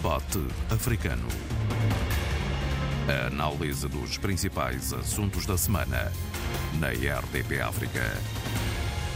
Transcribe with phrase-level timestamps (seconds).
[0.00, 0.38] Debate
[0.70, 1.28] Africano.
[3.06, 6.10] A análise dos principais assuntos da semana
[6.78, 8.00] na RDP África.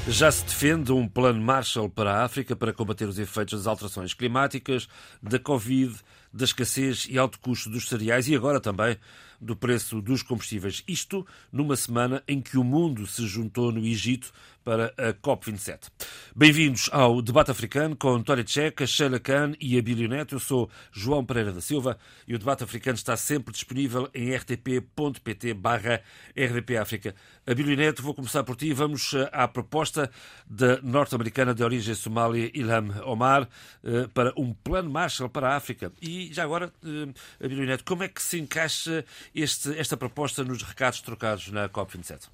[0.07, 4.13] Já se defende um plano Marshall para a África para combater os efeitos das alterações
[4.13, 4.87] climáticas,
[5.23, 5.97] da Covid,
[6.31, 8.99] da escassez e alto custo dos cereais e agora também
[9.45, 10.83] do preço dos combustíveis.
[10.89, 14.33] Isto numa semana em que o mundo se juntou no Egito
[14.65, 15.91] para a COP27.
[16.35, 20.37] Bem-vindos ao Debate Africano com António Tcheca, Sheila Khan e Abílio Neto.
[20.37, 25.53] Eu sou João Pereira da Silva e o Debate Africano está sempre disponível em rtp.pt
[25.53, 26.01] barra
[26.35, 27.15] RDP África.
[27.47, 28.73] Abílio Neto, vou começar por ti.
[28.73, 30.11] Vamos eh, à proposta
[30.49, 33.47] da norte-americana de origem somália Ilham Omar
[33.85, 35.93] eh, para um plano Marshall para a África.
[36.01, 40.63] E já agora, eh, Abílio Neto, como é que se encaixa este, esta proposta nos
[40.63, 42.31] recados trocados na COP27?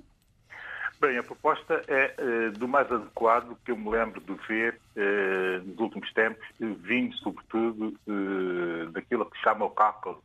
[1.01, 5.67] Bem, a proposta é uh, do mais adequado que eu me lembro de ver uh,
[5.67, 10.23] nos últimos tempos, vindo sobretudo uh, daquilo que chama o cálculo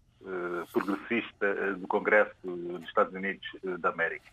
[0.73, 3.45] progressista do Congresso dos Estados Unidos
[3.79, 4.25] da América.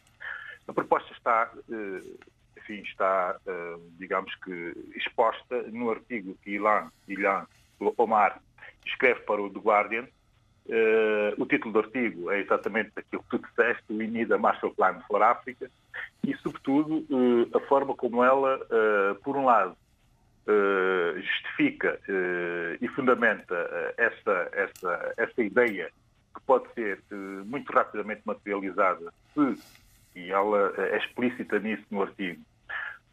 [0.67, 1.53] A proposta está,
[2.57, 3.37] enfim, está,
[3.99, 7.47] digamos que, exposta no artigo que Ilan, Ilan
[7.99, 8.41] Omar
[8.87, 10.09] escreve para o The Guardian,
[10.65, 15.01] Uh, o título do artigo é exatamente aquilo que tu disseste, o INIDA Marshall Plan
[15.09, 15.69] for África,
[16.25, 19.77] e, sobretudo, uh, a forma como ela, uh, por um lado,
[21.15, 22.01] justifica
[22.81, 23.55] e fundamenta
[23.97, 25.89] essa, essa, essa ideia
[26.35, 26.99] que pode ser
[27.47, 29.63] muito rapidamente materializada se,
[30.17, 32.43] e ela é explícita nisso no artigo,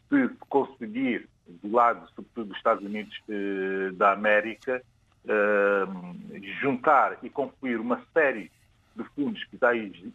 [0.08, 3.16] se conseguir, do lado, sobretudo, dos Estados Unidos
[3.94, 4.82] da América,
[6.60, 8.50] juntar e concluir uma série
[8.96, 9.70] de fundos que já,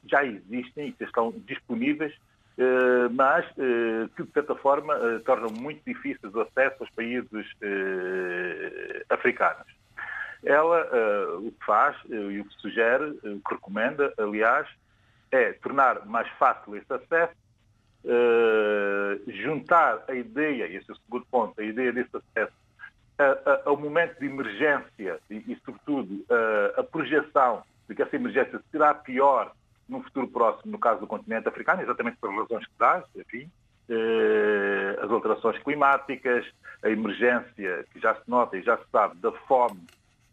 [0.06, 2.14] já existem e que estão disponíveis,
[2.58, 7.46] uh, mas uh, que, de certa forma, uh, tornam muito difíceis o acesso aos países
[9.10, 9.66] africanos.
[10.44, 14.68] Ela o que faz e o que sugere, o que recomenda, aliás,
[15.32, 17.34] é tornar mais fácil esse acesso,
[19.28, 22.54] juntar a ideia, e esse é o segundo ponto, a ideia desse acesso
[23.66, 28.94] ao momento de emergência e, e sobretudo, a, a projeção de que essa emergência será
[28.94, 29.54] pior
[29.88, 33.50] num futuro próximo, no caso do continente africano, exatamente pelas razões que dás, enfim,
[33.88, 36.46] eh, as alterações climáticas,
[36.82, 39.82] a emergência que já se nota e já se sabe da fome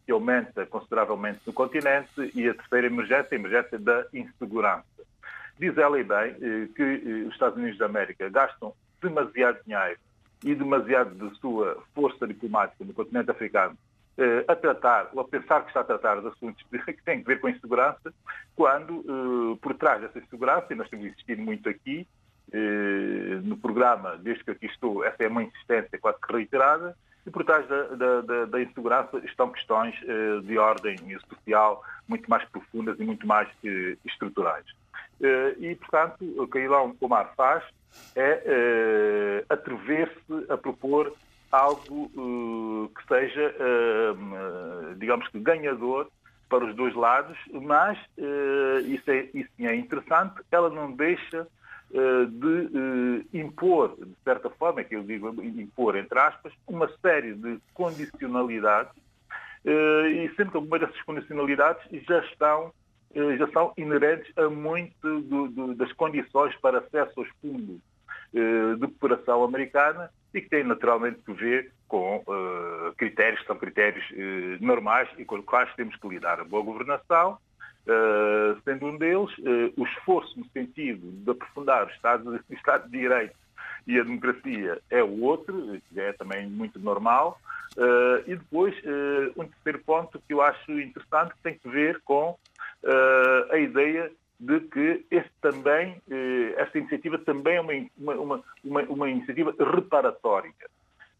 [0.06, 4.84] que aumenta consideravelmente no continente e a terceira emergência, a emergência da insegurança.
[5.58, 9.98] Diz ela e bem eh, que eh, os Estados Unidos da América gastam demasiado dinheiro
[10.44, 13.76] e demasiado de sua força diplomática no continente africano
[14.18, 17.24] eh, a tratar, ou a pensar que está a tratar de assuntos que têm a
[17.24, 18.12] ver com a insegurança,
[18.54, 22.06] quando eh, por trás dessa insegurança, e nós temos insistido muito aqui,
[22.52, 26.94] eh, no programa, desde que aqui estou, essa é uma insistência quase que reiterada,
[27.26, 29.94] e por trás da, da, da, da insegurança estão questões
[30.42, 30.98] de ordem
[31.30, 33.48] social muito mais profundas e muito mais
[34.04, 34.66] estruturais.
[35.60, 37.62] E, portanto, o que Ilão Omar faz
[38.14, 41.12] é uh, atrever-se a propor
[41.50, 46.08] algo uh, que seja, uh, digamos que, ganhador
[46.48, 47.98] para os dois lados, mas
[48.84, 51.48] isso, é, isso é interessante, ela não deixa
[52.28, 57.58] de impor, de certa forma, é que eu digo impor, entre aspas, uma série de
[57.72, 58.92] condicionalidades
[59.64, 62.70] e sempre que algumas dessas condicionalidades já estão
[63.14, 67.80] já são inerentes a muito do, do, das condições para acesso aos fundos
[68.34, 73.58] eh, de cooperação americana e que têm naturalmente que ver com uh, critérios que são
[73.58, 76.40] critérios uh, normais e com os quais temos que lidar.
[76.40, 77.36] A boa governação,
[77.86, 79.30] uh, sendo um deles,
[79.76, 83.34] o esforço no sentido de aprofundar o Estado, o Estado de Direito
[83.86, 87.38] e a democracia é o outro, que é também muito normal.
[88.26, 88.74] e depois,
[89.36, 92.38] um terceiro ponto que eu acho interessante, que tem que ver com
[93.50, 94.10] a ideia
[94.42, 97.72] de que esse também, uh, esta iniciativa também é uma,
[98.14, 100.52] uma, uma, uma iniciativa reparatória.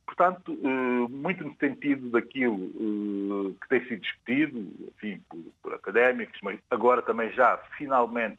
[0.05, 4.59] Portanto, uh, muito no sentido daquilo que tem sido discutido,
[4.97, 8.39] enfim, por, por académicos, mas agora também já finalmente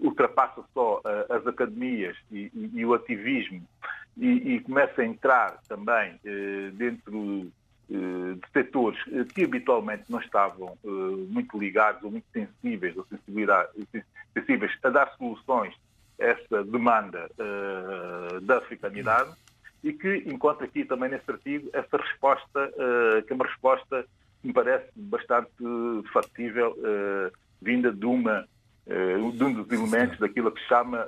[0.00, 3.66] ultrapassa só as academias e, e, e o ativismo
[4.16, 6.20] e, e, começa a entrar também
[6.74, 10.88] dentro eh, de setores eh, que habitualmente não estavam eh,
[11.28, 13.06] muito ligados ou muito sensíveis, ou
[14.34, 15.74] sensíveis a dar soluções
[16.20, 17.30] a essa demanda
[18.42, 19.30] da africanidade
[19.84, 22.72] e que encontra aqui também nesse artigo essa resposta,
[23.26, 24.06] que é uma resposta
[24.40, 25.52] que me parece bastante
[26.10, 26.74] factível,
[27.60, 28.48] vinda de, uma,
[28.86, 31.06] de um dos elementos daquilo que chama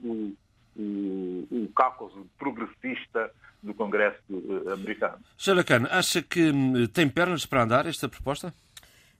[0.00, 0.32] o
[0.78, 3.30] o, o Cáucaso progressista
[3.62, 4.22] do Congresso
[4.72, 5.18] americano.
[5.36, 8.54] Xaracan, acha que hum, tem pernas para andar esta proposta?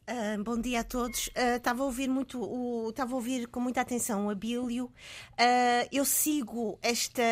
[0.08, 1.26] Uh, bom dia a todos.
[1.28, 4.84] Uh, estava a ouvir muito, o, estava a ouvir com muita atenção o Abílio.
[4.84, 7.22] Uh, eu sigo esta,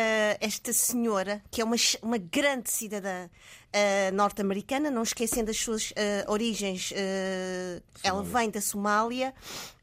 [0.41, 3.29] esta senhora, que é uma, uma grande cidadã
[4.13, 5.93] norte-americana, não esquecendo as suas
[6.27, 6.93] origens.
[8.01, 9.33] ela vem da Somália.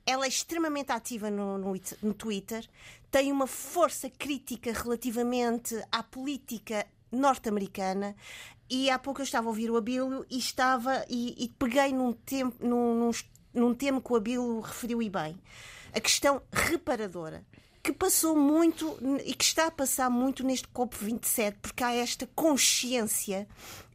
[0.07, 2.67] Ela é extremamente ativa no, no, no Twitter,
[3.13, 8.17] tem uma força crítica relativamente à política norte-americana
[8.71, 12.15] e há pouco eu estava a ouvir o Abílio e estava e, e peguei num,
[12.15, 13.11] tempo, num, num,
[13.53, 15.39] num tema que o Abílio referiu e bem.
[15.93, 17.45] A questão reparadora
[17.83, 23.47] que passou muito e que está a passar muito neste COP27, porque há esta consciência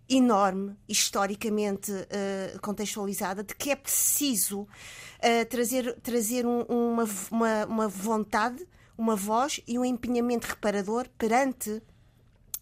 [0.07, 7.87] enorme, historicamente uh, contextualizada, de que é preciso uh, trazer, trazer um, uma, uma, uma
[7.87, 8.67] vontade,
[8.97, 11.81] uma voz e um empenhamento reparador perante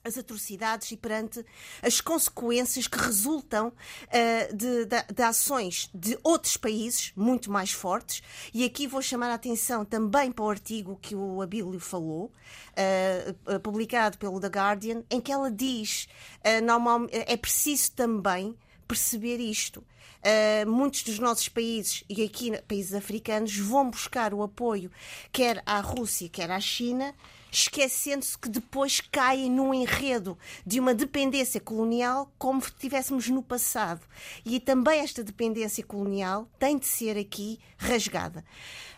[0.06, 1.44] as atrocidades e perante
[1.82, 8.22] as consequências que resultam uh, de, de, de, ações de outros países muito mais fortes.
[8.54, 12.32] E aqui vou chamar a atenção também para o artigo que o Abílio falou,
[12.78, 16.08] uh, publicado pelo The Guardian, em que ela diz
[16.42, 18.56] uh, normal, é preciso também
[18.88, 19.84] perceber isto.
[20.26, 24.90] Uh, muitos dos nossos países, e aqui países africanos, vão buscar o apoio
[25.32, 27.14] quer à Rússia, quer à China,
[27.52, 30.36] esquecendo-se que depois caem num enredo
[30.66, 34.02] de uma dependência colonial como estivéssemos no passado.
[34.44, 38.44] E também esta dependência colonial tem de ser aqui rasgada.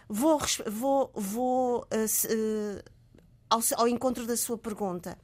[0.08, 2.84] Vou, vou, vou uh, uh,
[3.50, 5.18] ao, ao encontro da sua pergunta.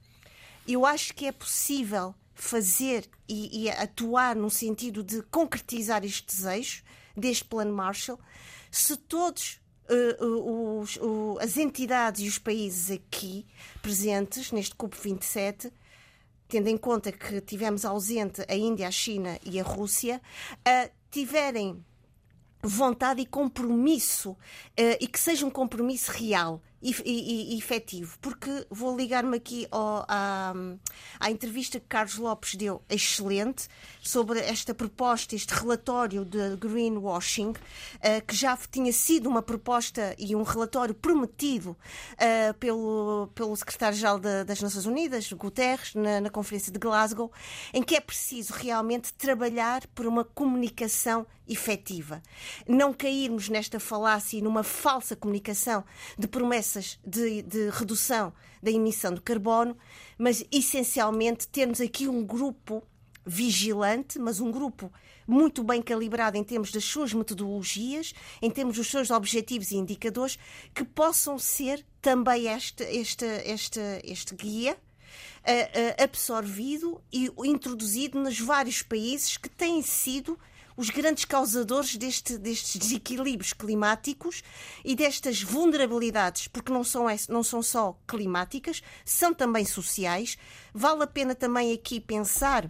[0.67, 6.83] Eu acho que é possível fazer e, e, atuar no sentido de concretizar este desejo
[7.15, 8.19] deste plano Marshall
[8.73, 13.45] se todos uh, os, uh, as entidades e os países aqui
[13.83, 15.71] presentes neste COP27,
[16.47, 20.19] tendo em conta que tivemos ausente a Índia, a China e a Rússia,
[20.67, 21.85] uh, tiverem
[22.63, 24.37] vontade e compromisso
[24.77, 30.05] e que seja um compromisso real e, e, e efetivo, porque vou ligar-me aqui ao,
[30.07, 30.53] à,
[31.17, 33.69] à entrevista que Carlos Lopes deu, excelente,
[34.01, 40.35] sobre esta proposta, este relatório de greenwashing, uh, que já tinha sido uma proposta e
[40.35, 46.79] um relatório prometido uh, pelo, pelo secretário-geral das Nações Unidas, Guterres, na, na Conferência de
[46.79, 47.31] Glasgow,
[47.73, 52.21] em que é preciso realmente trabalhar por uma comunicação efetiva.
[52.67, 55.83] Não cairmos nesta falácia e numa falsa comunicação
[56.17, 59.77] de promessas promessas de, de redução da emissão de carbono,
[60.17, 62.83] mas essencialmente termos aqui um grupo
[63.25, 64.91] vigilante, mas um grupo
[65.25, 70.37] muito bem calibrado em termos das suas metodologias, em termos dos seus objetivos e indicadores,
[70.73, 78.39] que possam ser também este, este, este, este guia uh, uh, absorvido e introduzido nos
[78.39, 80.37] vários países que têm sido
[80.75, 84.43] os grandes causadores deste, destes desequilíbrios climáticos
[84.83, 90.37] e destas vulnerabilidades, porque não são, não são só climáticas, são também sociais.
[90.73, 92.69] Vale a pena também aqui pensar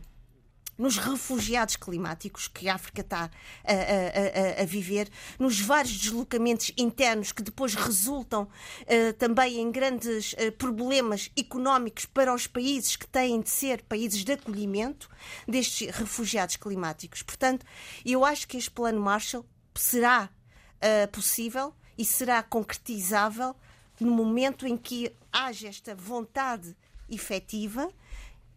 [0.83, 3.31] nos refugiados climáticos que a África está
[3.63, 5.09] a, a, a, viver,
[5.39, 12.33] nos vários deslocamentos internos que depois resultam uh, também em grandes uh, problemas económicos para
[12.33, 15.09] os países que têm de ser países de acolhimento
[15.47, 17.21] destes refugiados climáticos.
[17.21, 17.65] Portanto,
[18.05, 23.55] eu acho que este plano Marshall será uh, possível e será concretizável
[24.01, 26.75] no momento em que haja esta vontade
[27.09, 27.89] efetiva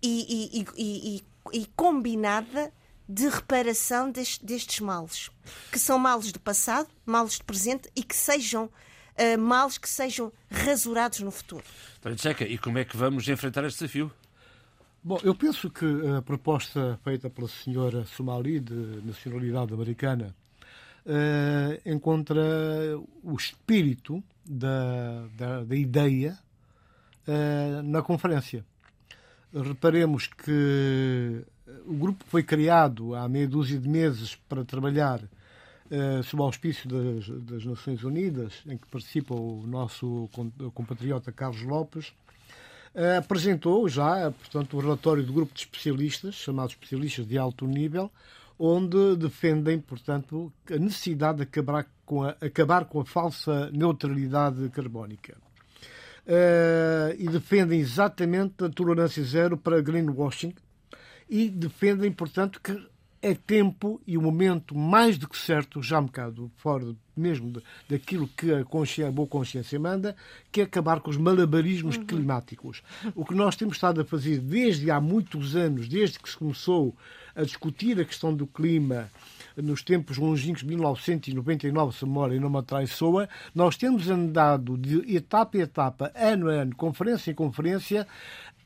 [0.03, 1.36] e, e, e, e
[1.75, 2.73] combinada
[3.09, 5.31] de reparação deste, destes males,
[5.71, 10.33] que são males do passado, males do presente e que sejam uh, males que sejam
[10.51, 11.65] rasurados no futuro.
[11.99, 14.11] Então, Checa, e como é que vamos enfrentar este desafio?
[15.03, 15.87] Bom, eu penso que
[16.17, 20.35] a proposta feita pela senhora Somali, de nacionalidade americana,
[21.07, 22.43] uh, encontra
[23.23, 26.37] o espírito da, da, da ideia
[27.29, 28.65] uh, na conferência
[29.63, 31.45] reparemos que
[31.87, 36.89] o grupo foi criado há meia dúzia de meses para trabalhar uh, sob o auspício
[36.89, 40.29] das, das, Nações Unidas, em que participa o nosso
[40.75, 42.09] compatriota Carlos Lopes,
[42.95, 48.11] uh, apresentou já, portanto, o relatório do grupo de especialistas, chamados especialistas de alto nível,
[48.59, 55.46] onde defendem, portanto, a necessidade de acabar com a, acabar com a falsa neutralidade carbónica
[57.19, 60.55] e defendem exatamente a tolerância zero para greenwashing
[61.29, 62.77] e defendem, portanto, que
[63.23, 67.63] é tempo e o momento mais do que certo, já um bocado fora mesmo de,
[67.89, 70.15] daquilo que a, consciência, a boa consciência manda,
[70.53, 72.05] que é acabar com os malabarismos uhum.
[72.05, 72.83] climáticos.
[73.15, 76.95] O que nós temos estado a fazer desde há muitos anos, desde que se começou
[77.35, 79.11] a discutir a questão do clima
[79.57, 85.17] nos tempos longínquos de 1999, se a memória não me atraiçoa, nós temos andado de
[85.17, 88.07] etapa a etapa, ano a ano, conferência em conferência,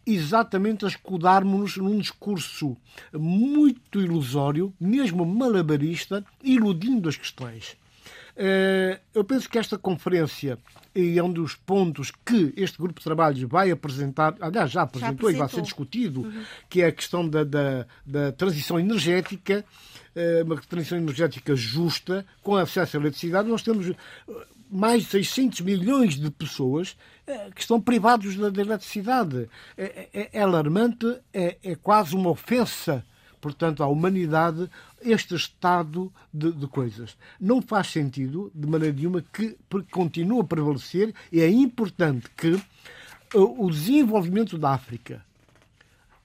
[0.07, 2.77] exatamente a escudarmos-nos num discurso
[3.13, 7.77] muito ilusório, mesmo malabarista, iludindo as questões.
[8.43, 10.59] Eh, eu penso que esta conferência
[10.95, 15.11] é um dos pontos que este grupo de trabalhos vai apresentar, aliás, já apresentou, já
[15.11, 15.31] apresentou.
[15.31, 16.43] e vai ser discutido, uhum.
[16.67, 19.63] que é a questão da, da, da transição energética,
[20.17, 23.47] eh, uma transição energética justa, com acesso à eletricidade.
[23.47, 23.93] Nós temos
[24.71, 29.51] mais de 600 milhões de pessoas eh, que estão privados da, eletricidade.
[29.77, 33.05] É, é, é alarmante, é, é, quase uma ofensa,
[33.41, 34.69] portanto, à humanidade
[35.01, 37.17] este estado de, de, coisas.
[37.41, 39.57] Não faz sentido, de maneira nenhuma, que
[39.91, 42.55] continue a prevalecer e é importante que
[43.35, 45.25] uh, o desenvolvimento da África,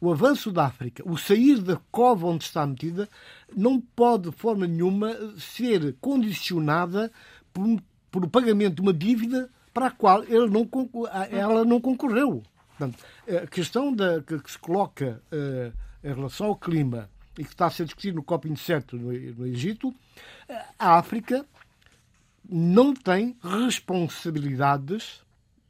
[0.01, 3.07] o avanço da África, o sair da cova onde está metida,
[3.55, 7.11] não pode, de forma nenhuma, ser condicionada
[7.53, 7.79] por
[8.15, 10.69] por o pagamento de uma dívida para a qual ele não,
[11.29, 12.41] ela não concorreu.
[12.69, 15.73] Portanto, a questão da, que, se coloca uh,
[16.05, 19.93] em relação ao clima e que está a ser discutido no COP27 no, no Egito,
[20.77, 21.45] a África
[22.47, 25.25] não tem responsabilidades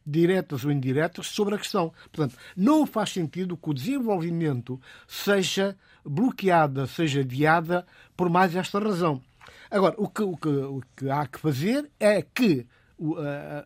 [0.06, 1.92] diretas ou indiretas sobre a questão.
[2.12, 5.76] Portanto, não faz sentido que o desenvolvimento seja
[6.06, 9.22] bloqueada, seja adiada por mais esta razão.
[9.72, 12.68] Agora, o que, o que, o que há que fazer é que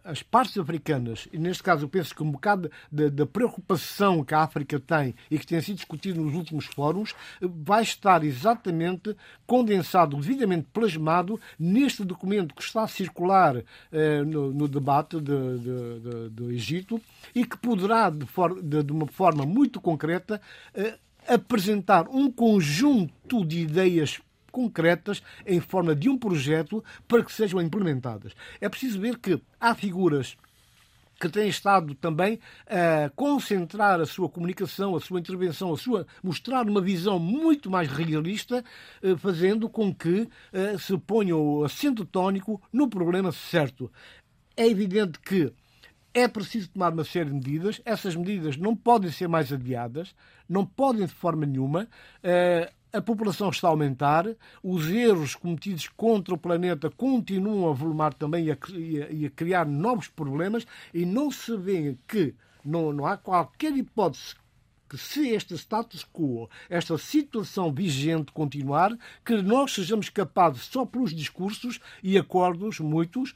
[0.04, 4.42] as partes africanas, e neste caso eu penso que um bocado da preocupação que a
[4.42, 10.68] África tem e que tem sido discutido nos últimos fóruns, vai estar exatamente condensado, devidamente
[10.74, 17.02] plasmado neste documento que está a circular eh, no, debate de, de, de, do Egito
[17.34, 18.52] e que poderá, de, for,
[18.90, 20.42] uma forma muito concreta,
[20.74, 27.62] eh, apresentar um conjunto de ideias concretas em forma de um projeto para que sejam
[27.62, 28.34] implementadas.
[28.60, 30.38] É preciso ver que há figuras
[31.20, 36.68] que têm estado também a concentrar a sua comunicação, a sua intervenção, a sua mostrar
[36.68, 38.64] uma visão muito mais realista,
[39.04, 43.92] eh, fazendo com que eh, se ponha o acento tónico no problema certo.
[44.56, 45.54] É evidente que
[46.14, 47.82] é preciso tomar uma série de medidas.
[47.86, 50.16] Essas medidas não podem ser mais adiadas,
[50.48, 51.88] não podem de forma nenhuma.
[52.24, 54.26] Eh, a população está a aumentar,
[54.64, 60.66] os erros cometidos contra o planeta continuam a volumar também e a, criar novos problemas
[60.94, 64.36] e não se vê que não, não há qualquer hipótese
[64.90, 71.14] que se este status quo, esta situação vigente continuar, que nós sejamos capazes, só pelos
[71.14, 73.36] discursos e acordos muitos,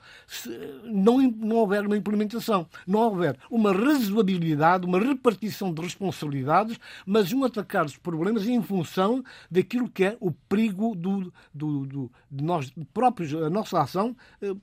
[0.84, 7.44] não, não houver uma implementação, não houver uma razoabilidade, uma repartição de responsabilidades, mas um
[7.44, 12.74] atacar os problemas em função daquilo que é o perigo do, do, do de nós
[12.94, 14.56] próprios, a nossa ação, eh,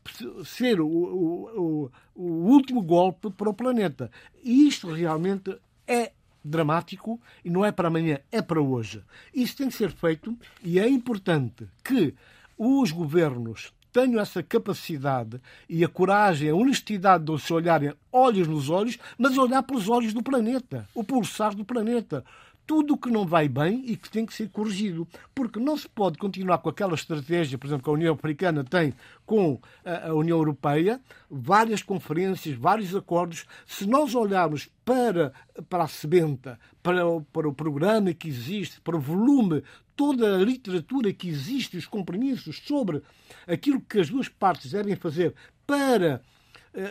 [0.44, 4.10] ser o, o, o último golpe para o planeta.
[4.42, 5.56] E isto realmente
[5.86, 6.12] é
[6.44, 9.02] dramático e não é para amanhã, é para hoje.
[9.34, 12.14] Isso tem que ser feito e é importante que
[12.56, 18.70] os governos tenham essa capacidade e a coragem, a honestidade de se olharem olhos nos
[18.70, 22.24] olhos, mas olhar pelos olhos do planeta, o pulsar do planeta
[22.70, 25.04] tudo o que não vai bem e que tem que ser corrigido.
[25.34, 28.94] Porque não se pode continuar com aquela estratégia, por exemplo, que a União Africana tem
[29.26, 33.44] com a União Europeia, várias conferências, vários acordos.
[33.66, 35.32] Se nós olharmos para,
[35.68, 39.64] para a sebenta, para, para o programa que existe, para o volume,
[39.96, 43.02] toda a literatura que existe, os compromissos sobre
[43.48, 45.34] aquilo que as duas partes devem fazer
[45.66, 46.22] para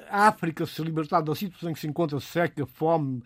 [0.09, 3.23] a África se libertar da situação em que se encontra seca, fome,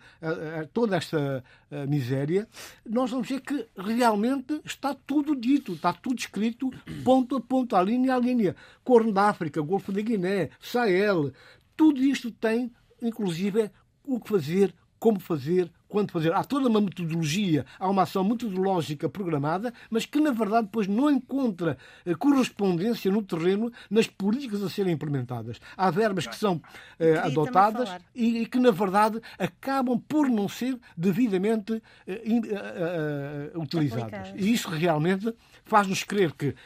[0.72, 1.42] toda esta
[1.88, 2.48] miséria,
[2.86, 6.70] nós vamos ver que realmente está tudo dito, está tudo escrito,
[7.04, 8.54] ponto a ponto, a linha a linha.
[8.82, 11.32] Corno da África, Golfo da Guiné, Sahel,
[11.76, 13.70] tudo isto tem, inclusive,
[14.04, 16.32] o que fazer, como fazer, quando fazer.
[16.32, 21.08] Há toda uma metodologia, há uma ação metodológica programada, mas que, na verdade, depois não
[21.08, 25.60] encontra eh, correspondência no terreno nas políticas a serem implementadas.
[25.76, 26.60] Há verbas que são
[26.98, 33.52] eh, adotadas e, e, que, na verdade, acabam por não ser devidamente eh, in, eh,
[33.54, 34.32] eh, utilizadas.
[34.34, 35.32] E isso realmente
[35.64, 36.56] faz-nos crer que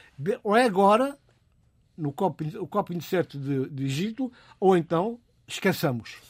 [0.42, 1.18] ou é agora,
[1.99, 6.21] no COP27 de, de Egito, ou então esqueçamos.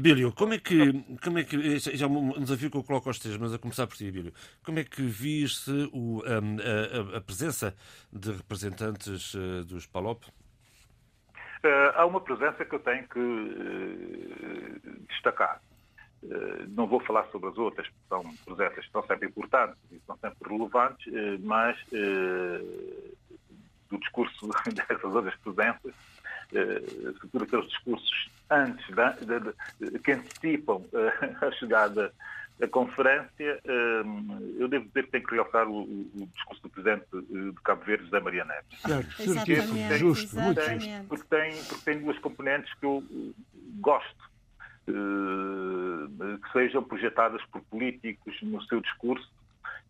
[0.00, 0.92] Bílio, como é que.
[1.22, 3.96] Como é que é um desafio que eu coloco aos três, mas a começar por
[3.96, 4.32] ti, Bílio.
[4.64, 7.74] Como é que viste o, a, a, a, presença
[8.12, 10.24] de representantes uh, dos PALOP?
[11.94, 15.62] há uma presença que eu tenho que destacar.
[16.70, 20.16] Não vou falar sobre as outras, porque são presenças que são sempre importantes e são
[20.16, 21.78] sempre relevantes, mas
[23.88, 25.94] do discurso dessas outras presenças,
[27.20, 30.82] sobretudo aqueles discursos antes de, de, de, que antecipam
[31.40, 32.12] a chegada
[32.58, 33.60] da conferência,
[34.58, 38.04] eu devo dizer que tenho que realçar o, o, discurso do Presidente de Cabo Verde,
[38.04, 38.80] José Maria Neves.
[38.80, 41.04] Certo, certíssimo, justo, muito justo.
[41.08, 43.02] Porque tem, porque tem duas componentes que eu
[43.80, 44.32] gosto
[44.84, 49.30] que sejam projetadas por políticos no seu discurso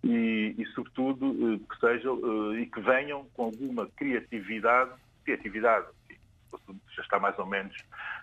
[0.04, 4.90] e, e sobretudo, que sejam e que venham com alguma criatividade,
[5.24, 5.86] criatividade,
[6.52, 7.76] o assunto já está mais ou menos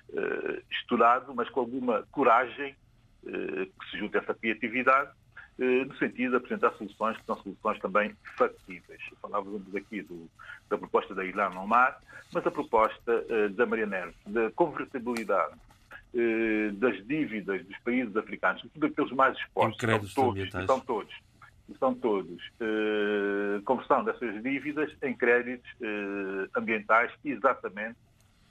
[0.09, 2.75] uh, estudado, mas com alguma coragem
[3.24, 5.12] uh, que se junte a essa criatividade,
[5.59, 9.01] uh, no sentido de apresentar soluções que são soluções também factíveis.
[9.21, 10.29] Falávamos aqui do,
[10.69, 12.00] da proposta da Ilã no mar,
[12.31, 15.55] mas a proposta da Maria Neves, da convertibilidade
[16.74, 21.13] das dívidas dos países africanos, sobretudo aqueles mais expostos, são todos, são todos,
[21.77, 27.98] são todos eh, conversão dessas dívidas em créditos eh, ambientais, exatamente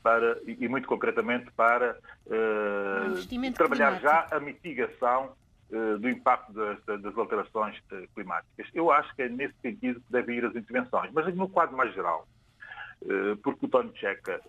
[0.09, 5.35] para, e muito concretamente para uh, trabalhar já a mitigação
[5.71, 8.67] uh, do impacto das, das alterações uh, climáticas.
[8.73, 11.93] Eu acho que é nesse sentido que devem ir as intervenções, mas no quadro mais
[11.93, 12.27] geral,
[13.45, 14.41] porque o Tony Checa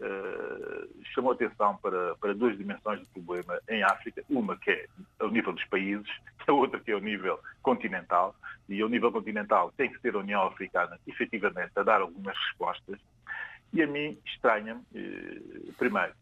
[1.13, 4.87] chamou atenção para, para duas dimensões do problema em África, uma que é
[5.19, 6.09] ao nível dos países,
[6.47, 8.33] a outra que é ao nível continental,
[8.67, 12.99] e ao nível continental tem que ser a União Africana efetivamente a dar algumas respostas,
[13.73, 16.13] e a mim estranha-me, eh, primeiro,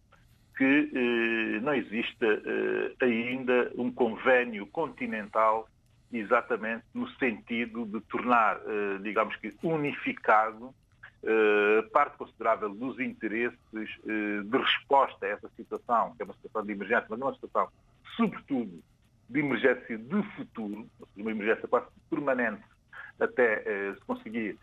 [0.57, 5.67] que eh, não exista eh, ainda um convênio continental
[6.11, 8.57] exatamente no sentido de tornar,
[9.01, 10.73] digamos que, unificado
[11.91, 13.59] parte considerável dos interesses
[14.05, 17.67] de resposta a essa situação, que é uma situação de emergência, mas é uma situação,
[18.15, 18.81] sobretudo,
[19.29, 20.87] de emergência de futuro,
[21.17, 22.63] uma emergência quase permanente
[23.19, 24.57] até se conseguir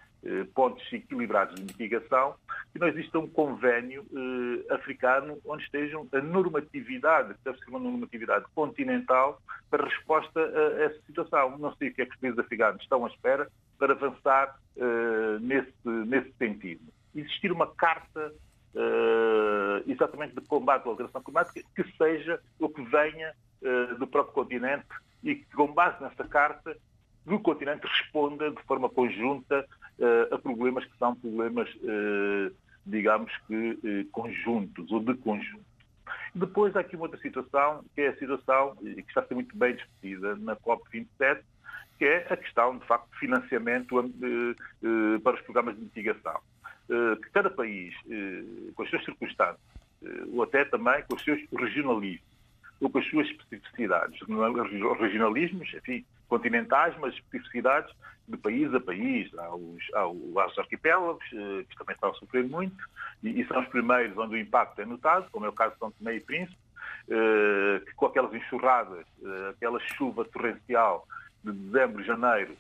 [0.55, 2.35] pontos equilibrados de mitigação,
[2.73, 8.47] que não exista um convênio eh, africano onde estejam a normatividade, deve ser uma normatividade
[8.55, 11.59] continental, para resposta a essa situação.
[11.59, 15.39] Não sei o que é que os países africanos estão à espera para avançar eh,
[15.41, 16.83] nesse, nesse sentido.
[17.15, 18.33] Existir uma carta
[18.77, 23.33] Uh, exatamente de combate à alteração climática, que seja o que venha
[23.63, 24.89] uh, do próprio continente
[25.23, 26.77] e que, com base nessa carta,
[27.25, 29.65] do continente responda de forma conjunta
[30.31, 32.55] a problemas que são problemas, uh,
[32.85, 35.65] digamos que, uh, conjuntos ou de conjunto.
[36.35, 39.57] Depois há aqui uma outra situação, que é a situação, que está a ser muito
[39.57, 41.43] bem discutida na COP27,
[41.99, 43.95] que é a questão, de facto, de financiamento
[45.23, 46.41] para os programas de mitigação.
[46.89, 47.95] Que cada país,
[48.75, 49.61] com as suas circunstâncias,
[50.33, 52.27] ou até também com os seus regionalismos,
[52.81, 54.21] ou com as suas especificidades,
[54.99, 57.95] regionalismos, enfim, continentais, mas especificidades
[58.27, 59.31] de país a país.
[59.39, 62.77] Há os, há os arquipélagos, eh, que também estão a sofrer muito,
[63.23, 65.79] e, e, são os primeiros onde o impacto é notado, como é o caso de
[65.79, 66.59] São Tomé e Príncipe,
[67.09, 71.07] eh, que com aquelas enxurradas, eh, aquela chuva torrencial
[71.43, 72.57] de dezembro janeiro,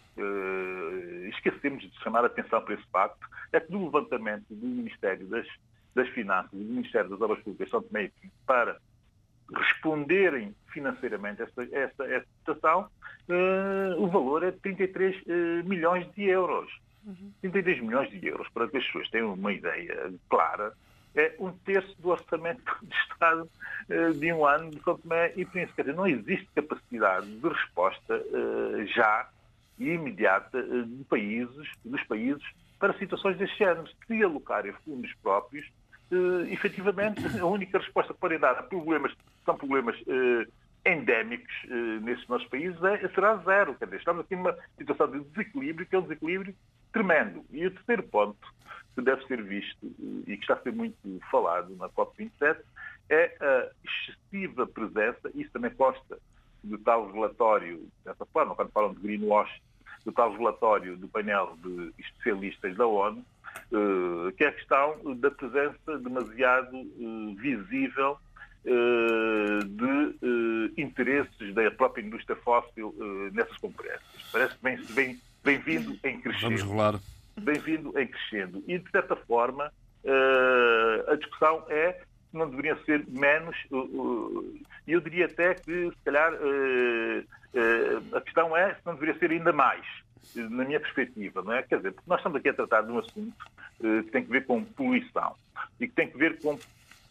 [1.30, 5.46] esquecemos de chamar a atenção para esse facto, é que do levantamento do Ministério das,
[5.94, 8.78] das Finanças e do Ministério das Obras Públicas São Tomé e Príncipe para
[9.52, 12.88] responderem financeiramente a esta, esta, esta situação,
[13.28, 16.70] uh, o valor é de 33 uh, eh, milhões de euros.
[17.06, 17.32] Uhum.
[17.42, 20.72] 33 milhões de euros, para que as pessoas tenham uma ideia clara,
[21.14, 23.48] é um terço do orçamento de Estado
[23.88, 25.82] uh, de um ano de São Tomé e Príncipe.
[25.82, 28.22] Dizer, não existe capacidade de resposta
[28.94, 29.28] já
[29.78, 32.42] e imediata de países, dos países
[32.78, 33.88] para situações deste género.
[34.06, 35.66] Se alocarem fundos próprios,
[36.50, 39.12] efetivamente, a única resposta que podem dar a problemas,
[39.44, 40.52] são problemas uh,
[40.84, 43.74] endémicos uh, nesses nossos países, é, será zero.
[43.74, 46.54] Quer dizer, estamos aqui numa situação de desequilíbrio, que é um desequilíbrio
[46.92, 47.44] tremendo.
[47.50, 48.54] E o terceiro ponto
[48.94, 49.92] que deve ser visto
[50.26, 50.96] e que está a ser muito
[51.30, 52.58] falado na COP27
[53.10, 56.18] é a excessiva presença, isso também consta
[56.62, 59.50] do tal relatório, dessa forma, quando falam de greenwash,
[60.04, 63.24] do tal relatório do painel de especialistas da ONU,
[63.72, 68.23] eh, que é a questão da presença demasiado eh, visível eh,
[68.64, 72.94] de interesses da própria indústria fóssil
[73.32, 74.02] nessas conferências.
[74.32, 76.56] Parece bem, bem, bem-vindo em crescendo.
[76.56, 76.98] Vamos rolar.
[77.40, 78.62] Bem-vindo em crescendo.
[78.66, 79.70] E, de certa forma,
[81.08, 82.00] a discussão é
[82.32, 83.56] não deveria ser menos,
[84.88, 86.32] e eu diria até que, se calhar,
[88.12, 89.84] a questão é se não deveria ser ainda mais
[90.34, 91.62] na minha perspectiva, não é?
[91.62, 93.36] Quer dizer, porque nós estamos aqui a tratar de um assunto
[93.78, 95.36] que tem que ver com poluição
[95.78, 96.58] e que tem que ver com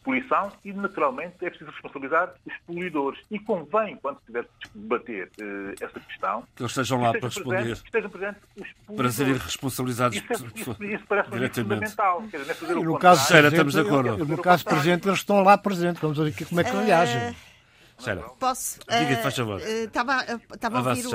[0.03, 3.19] poluição e, naturalmente, é preciso responsabilizar os poluidores.
[3.31, 7.27] E convém, quando se tiver que debater uh, essa questão, que eles estejam lá para
[7.27, 7.55] responder.
[7.57, 8.95] Presentes, estejam presentes os poluidores.
[8.95, 12.23] Para serem responsabilizados isso, é, isso, isso parece fundamental.
[12.29, 14.25] Quer dizer, fazer e no caso estamos de acordo.
[14.25, 16.01] No caso presente, eles estão lá presentes.
[16.01, 17.35] Vamos ver aqui como é que reagem.
[18.03, 18.29] Sheila.
[18.39, 18.79] Posso?
[18.79, 19.61] Diga, faz favor.
[19.61, 21.11] Estava a, ouvir o,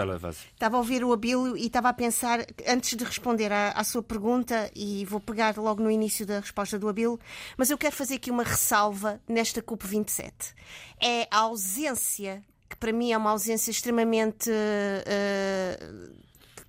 [0.60, 4.70] a ouvir o Abílio e estava a pensar, antes de responder à, à, sua pergunta,
[4.74, 7.18] e vou pegar logo no início da resposta do Abílio,
[7.56, 10.32] mas eu quero fazer aqui uma ressalva nesta CUP27.
[11.00, 14.50] É a ausência, que para mim é uma ausência extremamente.
[14.50, 16.28] Uh,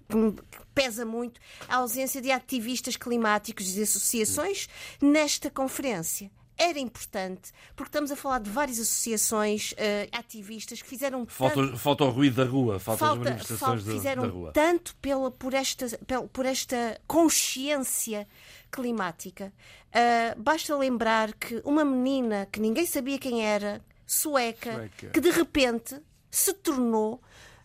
[0.09, 4.67] que pesa muito a ausência de ativistas climáticos e associações
[4.99, 9.75] nesta conferência era importante, porque estamos a falar de várias associações uh,
[10.11, 11.77] ativistas que fizeram falta, tanto...
[11.77, 14.51] falta o ruído da rua, falta, falta as manifestações falta, fizeram da rua.
[14.51, 15.87] tanto pela, por, esta,
[16.33, 18.27] por esta consciência
[18.69, 19.53] climática.
[19.87, 25.09] Uh, basta lembrar que uma menina que ninguém sabia quem era, sueca, sueca.
[25.11, 27.21] que de repente se tornou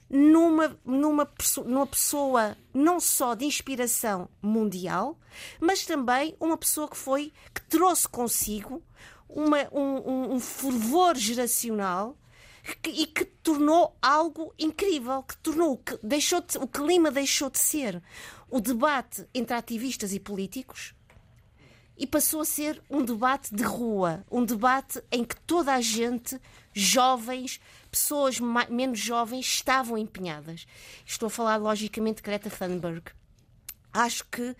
[0.08, 1.28] numa, numa,
[1.64, 5.18] numa pessoa não só de inspiração mundial,
[5.60, 8.82] mas também uma pessoa que foi que trouxe consigo
[9.28, 12.16] uma, um, um, fervor geracional
[12.82, 17.58] que, e que tornou algo incrível, que tornou que deixou de, o clima deixou de
[17.58, 18.02] ser.
[18.48, 20.94] O debate entre ativistas e políticos
[21.96, 26.40] e passou a ser um debate de rua, um debate em que toda a gente,
[26.72, 27.60] jovens,
[27.94, 30.66] pessoas menos jovens, estavam empenhadas.
[31.06, 33.02] Estou a falar, logicamente, de Greta Thunberg.
[33.92, 34.56] Acho que uh,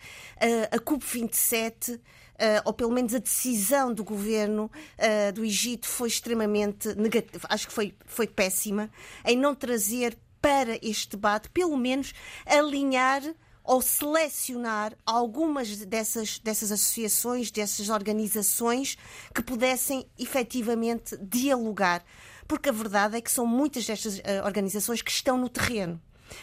[0.71, 2.01] a COP27
[2.35, 4.69] Uh, ou pelo menos a decisão do governo
[4.99, 8.91] uh, do Egito foi extremamente negativa, acho que foi, foi péssima,
[9.25, 12.13] em não trazer para este debate, pelo menos
[12.45, 13.23] alinhar
[13.65, 18.99] ou selecionar algumas dessas, dessas associações, dessas organizações
[19.35, 22.05] que pudessem efetivamente dialogar.
[22.47, 26.01] Porque a verdade é que são muitas destas uh, organizações que estão no terreno.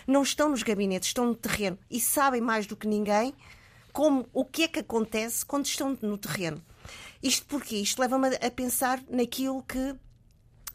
[0.07, 3.33] Não estão nos gabinetes, estão no terreno e sabem mais do que ninguém
[3.91, 6.63] como o que é que acontece quando estão no terreno.
[7.21, 9.95] Isto porque isto leva-me a pensar naquilo que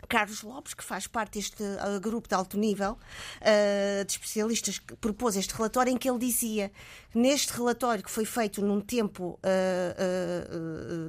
[0.09, 4.95] Carlos Lopes, que faz parte deste uh, grupo de alto nível uh, de especialistas que
[4.97, 6.71] propôs este relatório, em que ele dizia,
[7.15, 9.39] neste relatório que foi feito num tempo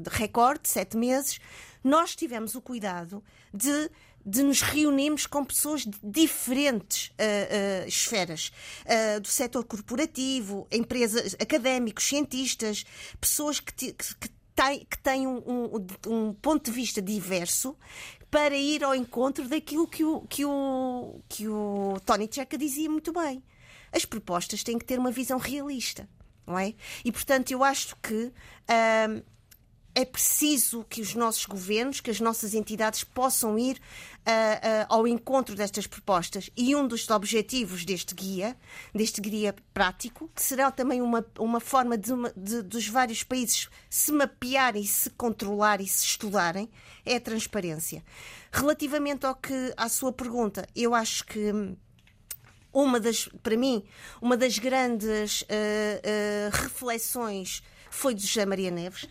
[0.02, 1.40] de recorde, sete meses,
[1.84, 3.90] nós tivemos o cuidado de
[4.28, 8.52] de nos reunirmos com pessoas de diferentes uh, uh, esferas,
[8.84, 12.84] uh, do setor corporativo, empresas, académicos, cientistas,
[13.22, 17.78] pessoas que, que, têm, que têm um, um, um, ponto de vista diverso
[18.30, 23.14] para ir ao encontro daquilo que o, que o, que o Tony Checa dizia muito
[23.14, 23.42] bem.
[23.94, 26.10] As propostas têm que ter uma visão realista,
[26.46, 26.74] não é?
[27.06, 28.34] E, portanto, eu acho que
[29.98, 35.08] é preciso que os nossos governos, que as nossas entidades possam ir uh, uh, ao
[35.08, 36.52] encontro destas propostas.
[36.56, 38.56] E um dos objetivos deste guia,
[38.94, 43.70] deste guia prático, que será também uma, uma forma de, uma, de dos vários países
[43.90, 46.70] se mapearem, se controlar e se estudarem,
[47.04, 48.04] é a transparência.
[48.52, 51.52] Relativamente ao que à sua pergunta, eu acho que
[52.72, 53.84] uma das, para mim,
[54.22, 55.46] uma das grandes uh,
[56.52, 59.08] reflexões foi de José Maria Neves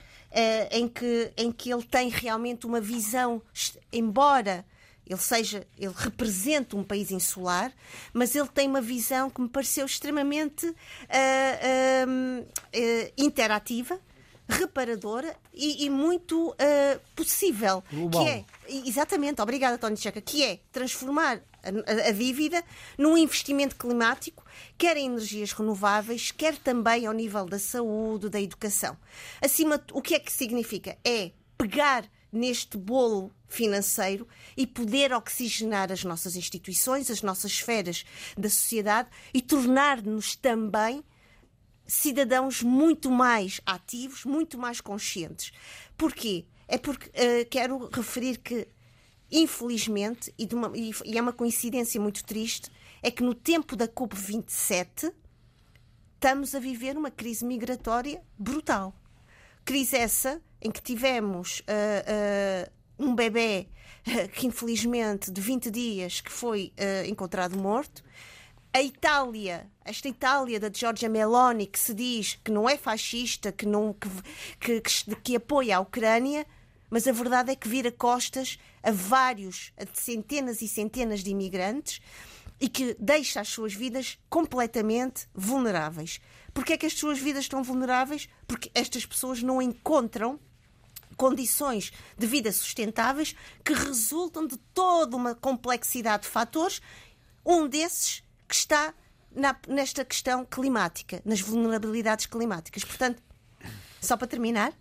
[0.71, 3.41] em, que, em que ele tem realmente uma visão,
[3.93, 4.65] embora
[5.07, 7.73] ele seja, ele representa um país insular,
[8.13, 14.01] mas ele tem uma visão que me pareceu extremamente uh, uh, uh, interativa,
[14.49, 16.55] reparadora e, e muito
[17.15, 17.83] possível.
[17.93, 18.25] Global.
[18.25, 21.41] Que é, exatamente, obrigada, Tony Checa, que é transformar
[21.87, 22.63] a, a dívida
[22.97, 24.45] num investimento climático,
[24.79, 28.97] quer em energias renováveis, quer também ao nível da saúde, da educação.
[29.41, 30.97] Acima, o que é que significa?
[31.05, 34.27] É pegar neste bolo financeiro
[34.57, 38.05] e poder oxigenar as nossas instituições, as nossas esferas
[38.37, 41.05] da sociedade e tornar-nos também
[41.87, 45.53] cidadãos muito mais ativos, muito mais conscientes.
[45.97, 46.45] Porquê?
[46.69, 48.67] É porque uh, quero referir que
[49.37, 52.71] infelizmente, e, uma, e, é uma coincidência muito triste,
[53.03, 55.13] é que no tempo da COP27
[56.15, 58.95] estamos a viver uma crise migratória brutal.
[59.63, 63.69] Crise essa em que tivemos uh, uh, um bebê
[64.33, 66.73] que infelizmente de 20 dias que foi
[67.07, 68.03] encontrado morto.
[68.73, 73.67] A Itália, esta Itália da Giorgia Meloni, que se diz que não é fascista, que,
[73.67, 76.47] não, que, que, que apoia a Ucrânia,
[76.91, 82.01] mas a verdade é que vira costas a vários, a centenas e centenas de imigrantes
[82.61, 86.21] e que deixa as suas vidas completamente vulneráveis.
[86.55, 88.29] Porquê é que as suas vidas estão vulneráveis?
[88.47, 90.41] Porque estas pessoas não encontram
[91.17, 96.81] condições de vida sustentáveis que resultam de toda uma complexidade de fatores,
[97.45, 98.95] um desses que está
[99.35, 102.85] na, nesta questão climática, nas vulnerabilidades climáticas.
[102.85, 103.23] Portanto,
[104.01, 104.73] só para terminar,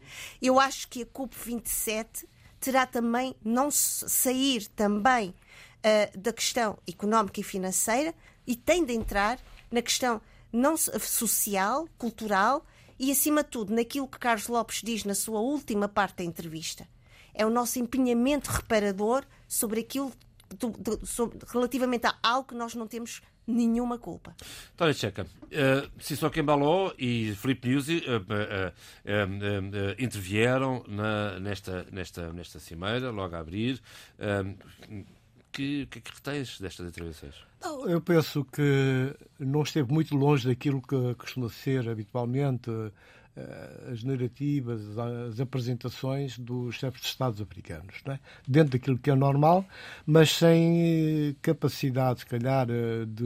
[0.42, 2.26] eu acho que a COP27
[2.60, 8.14] terá também não sair também uh, da questão económica e financeira
[8.46, 9.40] e tem de entrar
[9.72, 12.66] na questão não social, cultural
[12.98, 16.88] e, acima de tudo, naquilo que Carlos Lopes diz na sua última parte da entrevista.
[17.34, 20.14] É o nosso empenhamento reparador sobre aquilo
[20.58, 24.36] do, do, sobre, relativamente a algo que nós não temos nenhuma culpa.
[24.74, 32.60] António Checa, uh, Sissoko Embaló e Felipe Nuzzi uh, uh, intervieram na, nesta, nesta, nesta
[32.60, 33.82] cimeira, logo a abrir.
[35.52, 37.36] que, que, que retens destas intervenções?
[37.88, 42.92] Eu penso que não esteve muito longe daquilo que costuma ser habitualmente eh,
[43.92, 48.18] as narrativas, as apresentações dos chefes de Estados africanos, é?
[48.48, 49.66] dentro daquilo que é normal,
[50.06, 53.26] mas sem capacidade, se calhar, eh, de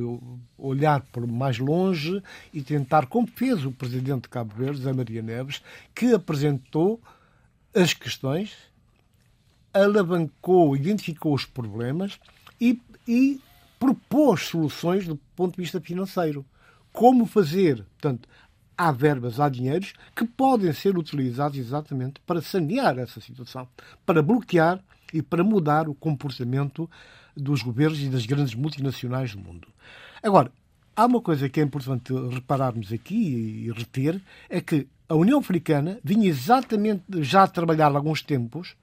[0.57, 5.21] olhar por mais longe e tentar, como fez o presidente de Cabo Verde, Zé Maria
[5.21, 5.61] Neves,
[5.93, 6.99] que apresentou
[7.73, 8.57] as questões,
[9.71, 12.19] alavancou, identificou os problemas
[12.59, 13.39] e, e
[13.77, 16.43] propôs soluções do ponto de vista financeiro.
[16.91, 18.27] Como fazer, portanto,
[18.79, 23.67] há verbas, há dinheiros que podem ser utilizados exatamente para sanear essa situação,
[24.05, 24.79] para bloquear
[25.13, 26.89] e para mudar o comportamento
[27.35, 29.67] dos governos e das grandes multinacionais do mundo.
[30.23, 30.49] Agora,
[30.95, 35.99] há uma coisa que é importante repararmos aqui e reter, é que a União Africana
[36.01, 38.77] vinha exatamente já a trabalhar há alguns tempos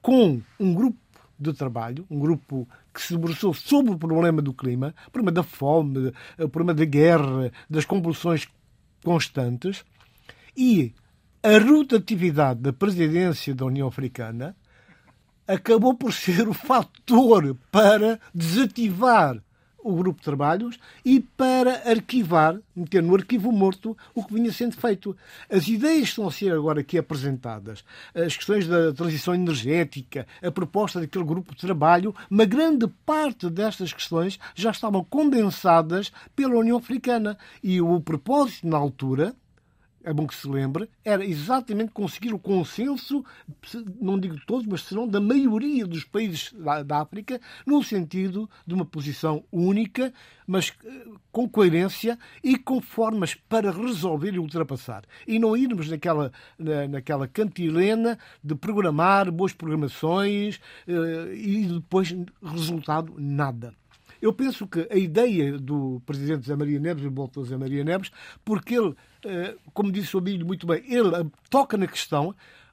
[0.00, 0.96] com um grupo
[1.38, 5.42] de trabalho, um grupo que se debruçou sobre o problema do clima, o problema da
[5.42, 8.48] fome, o problema da guerra, das convulsões
[9.02, 9.84] constantes
[10.56, 10.92] e
[11.42, 14.56] a rotatividade da presidência da União Africana
[15.46, 19.42] acabou por ser o fator para desativar
[19.82, 24.76] o grupo de trabalhos e para arquivar, meter no arquivo morto o que vinha sendo
[24.76, 25.16] feito.
[25.50, 31.00] As ideias estão a ser agora aqui apresentadas, as questões da transição energética, a proposta
[31.00, 37.36] daquele grupo de trabalho, uma grande parte destas questões já estavam condensadas pela União Africana.
[37.62, 39.34] E o propósito na altura
[40.04, 43.24] é bom que se lembre, era exatamente conseguir o consenso,
[44.00, 48.74] não digo todos, mas serão da maioria dos países da, da, África, no sentido de
[48.74, 50.12] uma posição única,
[50.46, 55.04] mas eh, com coerência e com formas para resolver e ultrapassar.
[55.26, 63.14] E não irmos naquela, na, naquela cantilena de programar boas programações eh, e depois resultado
[63.16, 63.74] nada.
[64.22, 68.12] Eu penso que a ideia do presidente Zé Maria Neves, volto a Zé Maria Neves,
[68.44, 72.32] porque ele, eh, como disse o Abílio muito bem, ele toca na questão,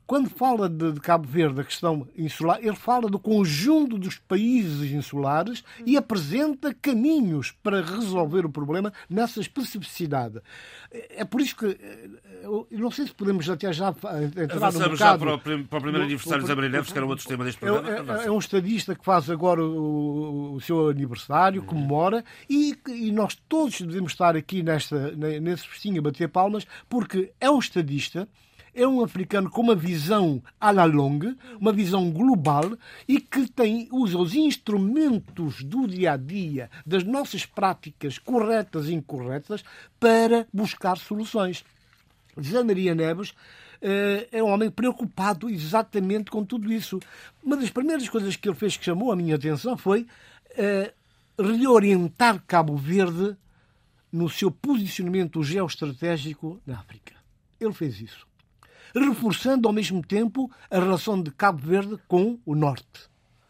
[0.09, 4.91] quando fala de, de, Cabo Verde, da questão insular, ele fala do conjunto dos países
[4.91, 10.41] insulares e apresenta caminhos para resolver o problema nessa especificidade.
[10.91, 12.09] É por isso que eh,
[12.41, 15.81] eu não sei se podemos até já entrar Avançamos um já para o, para o
[15.81, 18.17] primeiro aniversário de Zé Neves, que era outro tema deste programa.
[18.17, 23.11] É, é, é um estadista que faz agora o, o seu aniversário, comemora, e, e,
[23.11, 28.27] nós todos devemos estar aqui nesta, nesse festinho a bater palmas, porque é um estadista
[28.81, 33.89] é um africano com uma visão à la longue, uma visão global e que tem,
[33.91, 39.65] usa os instrumentos do dia a dia, das nossas práticas corretas e incorretas,
[39.99, 41.65] para buscar soluções.
[42.37, 46.99] José Maria Neves uh, é um homem preocupado exatamente com tudo isso.
[47.43, 50.07] Uma das primeiras coisas que ele fez que chamou a minha atenção foi
[50.51, 53.35] uh, reorientar Cabo Verde
[54.09, 57.13] no seu posicionamento geoestratégico na África.
[57.59, 58.28] Ele fez isso
[58.95, 63.09] reforçando ao mesmo tempo a relação de Cabo Verde com o Norte.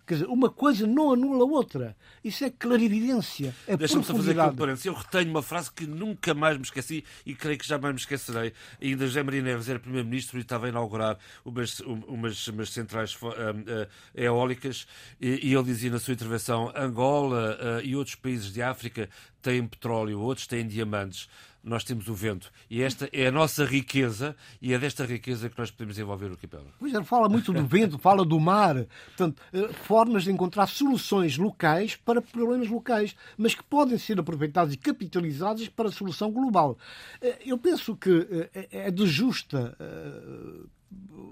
[0.09, 1.95] Quer dizer, uma coisa não anula a outra.
[2.23, 3.53] Isso é clarividência.
[3.67, 4.85] É Deixa-me só fazer aqui um parênteses.
[4.87, 8.51] Eu retenho uma frase que nunca mais me esqueci e creio que jamais me esquecerei.
[8.81, 13.27] Ainda José Maria Neves era Primeiro-Ministro e estava a inaugurar umas, umas, umas centrais uh,
[13.27, 14.87] uh, eólicas
[15.21, 19.07] e, e, ele dizia na sua intervenção Angola uh, e outros países de África
[19.43, 21.29] têm petróleo, outros têm diamantes
[21.63, 22.51] nós temos o vento.
[22.69, 26.31] E esta é a nossa riqueza e é desta riqueza que nós podemos envolver o
[26.31, 26.71] arquipélago.
[26.79, 28.85] Pois é, fala muito do vento, fala do mar.
[29.07, 34.73] Portanto, eh, formas de encontrar soluções locais para problemas locais, mas que podem ser aproveitadas
[34.73, 36.77] e capitalizadas para a solução global.
[37.21, 39.75] Eh, eu penso que eh, é de justa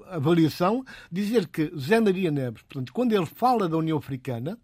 [0.09, 4.57] avaliação dizer que Zé Maria Neves, portanto, quando ele fala da União Africana,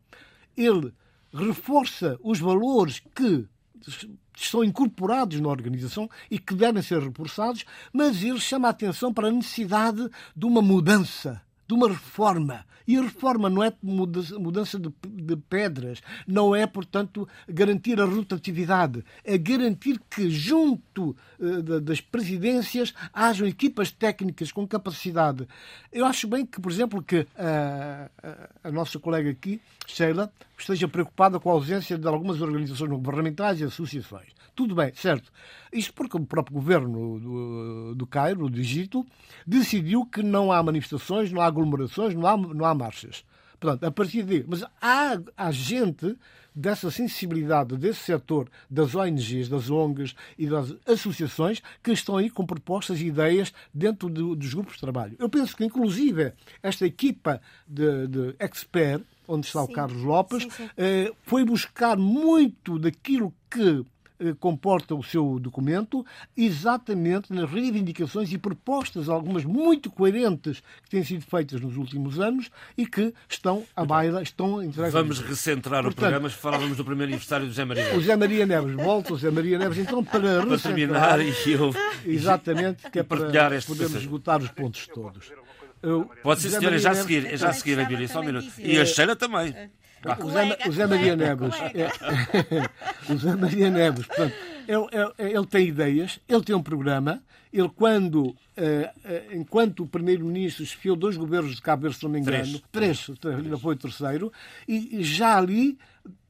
[0.55, 0.93] ele
[1.33, 3.47] reforça os valores que
[4.35, 9.27] estão incorporados na organização e que devem ser reforçados, mas ele chama a atenção para
[9.27, 12.65] a necessidade de uma mudança de uma reforma.
[12.85, 19.05] E a reforma não é mudança de, de, pedras, não é, portanto, garantir a rotatividade,
[19.23, 25.47] é garantir que, junto uh, das presidências, hajam equipas técnicas com capacidade.
[25.93, 30.29] Eu acho bem que, por exemplo, que uh, a nossa colega aqui, Sheila,
[30.61, 34.27] esteja preocupada com a ausência de algumas organizações governamentais e associações.
[34.55, 35.31] Tudo bem, certo.
[35.71, 39.05] Isto porque o próprio governo do, do Cairo, do Egito,
[39.47, 43.25] decidiu que não há manifestações, não há aglomerações, não há, não há marchas.
[43.59, 44.45] Portanto, a partir daí.
[44.47, 46.17] Mas há, há gente
[46.55, 52.45] dessa sensibilidade desse setor das ONGs, das ONGs e das associações que estão aí com
[52.45, 55.15] propostas e ideias dentro de, dos grupos de trabalho.
[55.19, 59.71] Eu penso que, inclusive, esta equipa de, de expert, onde está sim.
[59.71, 60.69] o Carlos Lopes, sim, sim.
[60.77, 63.85] Eh, foi buscar muito daquilo que
[64.39, 71.25] comporta o seu documento exatamente nas reivindicações e propostas, algumas muito coerentes, que têm sido
[71.25, 74.93] feitas nos últimos anos e que estão à baila, estão entregues.
[74.93, 76.29] Vamos recentrar Portanto, o programa.
[76.29, 77.97] Falávamos do primeiro aniversário do Zé Maria Neves.
[77.97, 81.73] O Zé Maria Neves volta, o Zé Maria Neves, então, para, para terminar e eu.
[82.05, 85.31] Exatamente, que é para podermos esgotar os pontos todos.
[85.81, 88.23] Eu, Pode ser, senhora, já a seguir, é já a seguir a Bíblia, só um
[88.23, 88.47] minuto.
[88.57, 89.53] E a Sheila também.
[90.19, 91.55] O Zé, o Zé Maria Neves.
[91.73, 94.33] É, o Zé Maria Neves, portanto,
[94.67, 97.21] ele, ele, ele, tem ideias, ele tem um programa.
[97.51, 102.09] Ele, quando, eh, eh, enquanto o Primeiro-Ministro esfiou dois governos de Cabo Verde, se não
[102.09, 104.33] me engano, três, três ainda foi o terceiro,
[104.67, 105.77] e já ali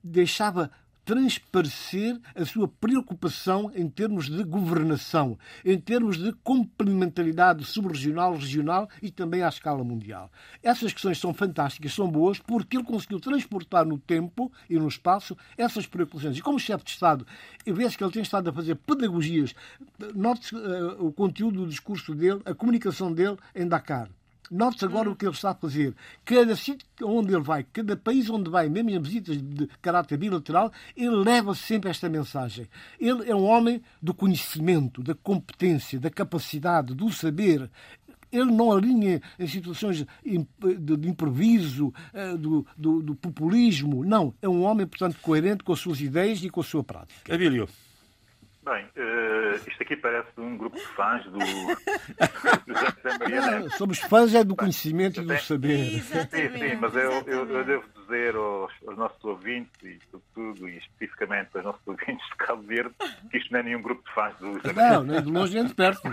[0.03, 0.69] deixava
[1.05, 9.11] transparecer a sua preocupação em termos de governação, em termos de complementaridade subregional, regional e
[9.11, 10.31] também à escala mundial.
[10.61, 15.37] Essas questões são fantásticas, são boas, porque ele conseguiu transportar no tempo e no espaço
[15.57, 16.37] essas preocupações.
[16.37, 17.25] E como chefe de Estado,
[17.65, 19.53] eu vejo que ele tem estado a fazer pedagogias.
[20.15, 24.09] Note uh, o conteúdo do discurso dele, a comunicação dele em Dakar.
[24.51, 25.95] Note-se agora o que ele está a fazer.
[26.25, 30.71] Cada sítio onde ele vai, cada país onde vai, mesmo em visitas de caráter bilateral,
[30.95, 32.67] ele leva sempre esta mensagem.
[32.99, 37.69] Ele é um homem do conhecimento, da competência, da capacidade, do saber
[38.31, 44.03] ele não alinha em situações de improviso, eh, do, do, do, populismo.
[44.03, 44.33] Não.
[44.41, 47.33] É um homem, portanto, coerente com as suas ideias e com a sua prática.
[47.33, 47.69] Abílio.
[48.63, 51.37] Bem, uh, isto aqui parece um grupo de fãs do,
[52.65, 53.75] do José Maria Neves.
[53.75, 56.01] Somos fãs é do conhecimento e do saber.
[56.01, 60.77] Sim, sim, mas eu, eu, eu devo dizer aos, aos, nossos ouvintes, e sobretudo e
[60.77, 62.95] especificamente aos nossos ouvintes de Cabo Verde,
[63.29, 65.55] que isto não é nenhum grupo de fãs do José Maria Não, nem de longe
[65.55, 66.01] nem de perto.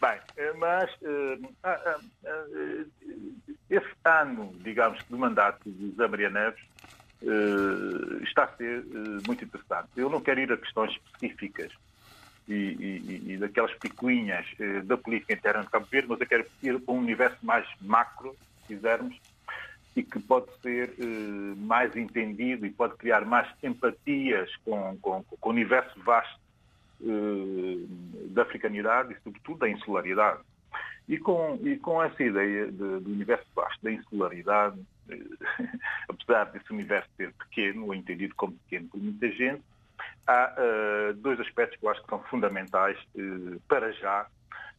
[0.00, 2.90] Bem, eh, mas uh, uh, uh,
[3.70, 6.60] esse ano, digamos, do mandato de José Maria Neves
[8.22, 9.88] está a ser uh, muito interessante.
[9.96, 11.72] Eu não quero ir a questões específicas
[12.48, 16.46] e, e, e daquelas picuinhas uh, da política interna de Cabo Verde, mas eu quero
[16.62, 19.16] ir para um universo mais macro, se quisermos,
[19.94, 20.92] e que pode ser
[21.56, 26.38] mais entendido e pode criar mais empatias com, com, com o universo vasto
[28.28, 30.40] da africanidade e, sobretudo, da insularidade.
[31.08, 34.78] E com, e com essa ideia de, do universo vasto da insularidade,
[36.08, 39.62] apesar desse universo ser pequeno, ou entendido como pequeno por muita gente,
[40.26, 44.26] há uh, dois aspectos que eu acho que são fundamentais uh, para já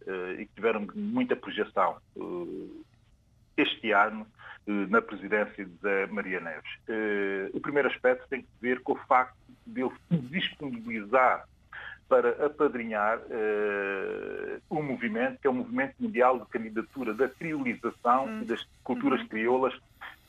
[0.05, 1.97] uh, e que tiveram muita projeção
[3.55, 4.27] este ano
[4.67, 6.69] na presidência de Zé Maria Neves.
[7.53, 9.35] o primeiro aspecto tem que ver com o facto
[9.65, 11.47] de ele se disponibilizar
[12.09, 13.19] para apadrinhar
[14.69, 18.41] um movimento que é o movimento mundial de candidatura da criolização hum.
[18.41, 19.27] e das culturas uhum.
[19.27, 19.73] crioulas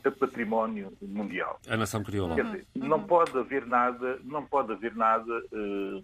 [0.04, 1.58] a património mundial.
[1.68, 2.34] A nação crioula.
[2.34, 6.02] Quer dizer, não pode haver nada, não pode haver nada uh,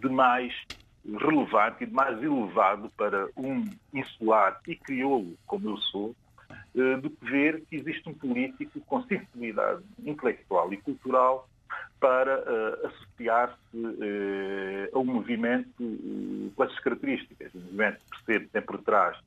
[0.00, 0.52] de mais
[1.04, 6.14] relevante e de mais elevado para um insular e crioulo como eu sou,
[6.74, 11.48] uh, do que ver que existe um político com sensibilidade intelectual e cultural
[12.00, 17.54] para uh, associar-se uh, a um movimento uh, com essas características.
[17.54, 19.18] Um movimento que percebe tem por trás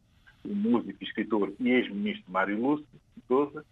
[0.43, 2.87] o músico, escritor e ex-ministro Mário Lúcio
[3.31, 3.63] Souza,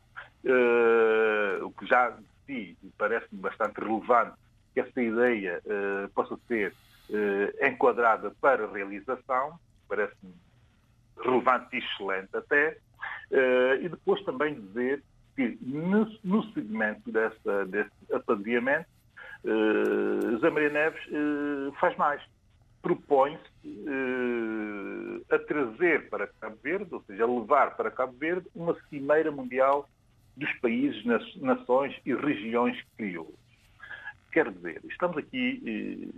[1.63, 4.37] o que já de si parece-me bastante relevante
[4.73, 5.61] que essa ideia
[6.15, 6.73] possa ser
[7.61, 10.33] enquadrada para realização, parece-me
[11.21, 12.77] relevante e excelente até,
[13.81, 15.03] e depois também dizer
[15.35, 18.87] que no, segmento dessa, desse apadrinhamento,
[19.45, 21.01] uh, Zé Maria Neves
[21.79, 22.21] faz mais.
[22.81, 28.75] Propõe-se uh, a trazer para Cabo Verde, ou seja, a levar para Cabo Verde uma
[28.89, 29.89] cimeira mundial
[30.37, 31.03] dos países,
[31.41, 33.33] nações e regiões crioulas.
[34.31, 36.09] Quer dizer, estamos aqui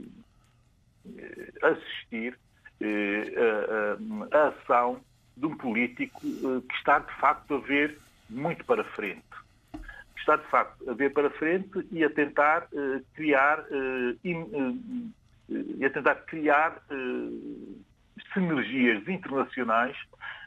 [1.63, 2.37] a assistir
[2.81, 5.01] a, a, a ação
[5.35, 7.97] de um político que está, de facto, a ver
[8.29, 9.23] muito para frente.
[10.17, 12.67] Está, de facto, a ver para frente e a tentar
[13.15, 13.65] criar,
[15.77, 16.81] e a tentar criar
[18.33, 19.97] sinergias internacionais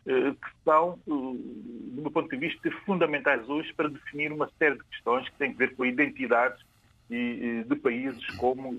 [0.05, 5.28] que são, do meu ponto de vista, fundamentais hoje para definir uma série de questões
[5.28, 6.62] que têm a ver com a identidade
[7.09, 8.74] de países como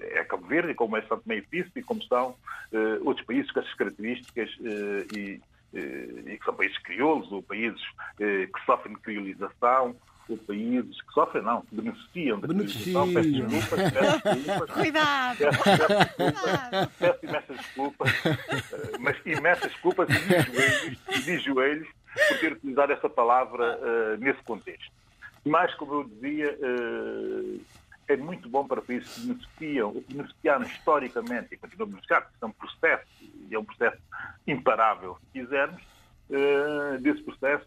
[0.00, 2.36] é Cabo Verde, como é São Tomé e e como são
[3.02, 4.50] outros países com essas características
[5.14, 5.40] e,
[5.74, 7.82] e que são países crioulos, ou países
[8.18, 9.96] que sofrem de criolização,
[10.28, 13.12] ou países que sofrem, não, que beneficiam da beneficiam.
[13.12, 14.70] Peço desculpas, peço desculpas.
[14.70, 15.38] Cuidado!
[15.38, 21.88] Peço, peço desculpas, peço imensas desculpas, mas imensas desculpas e de joelhos, de joelhos
[22.28, 24.92] por ter utilizado essa palavra uh, nesse contexto.
[25.44, 27.60] Mas, como eu dizia, uh,
[28.08, 32.44] é muito bom para países que beneficiam, que beneficiaram historicamente e continuam a beneficiar, porque
[32.44, 33.98] é um processo, e é um processo
[34.46, 35.82] imparável, se quisermos,
[36.30, 37.66] uh, desse processo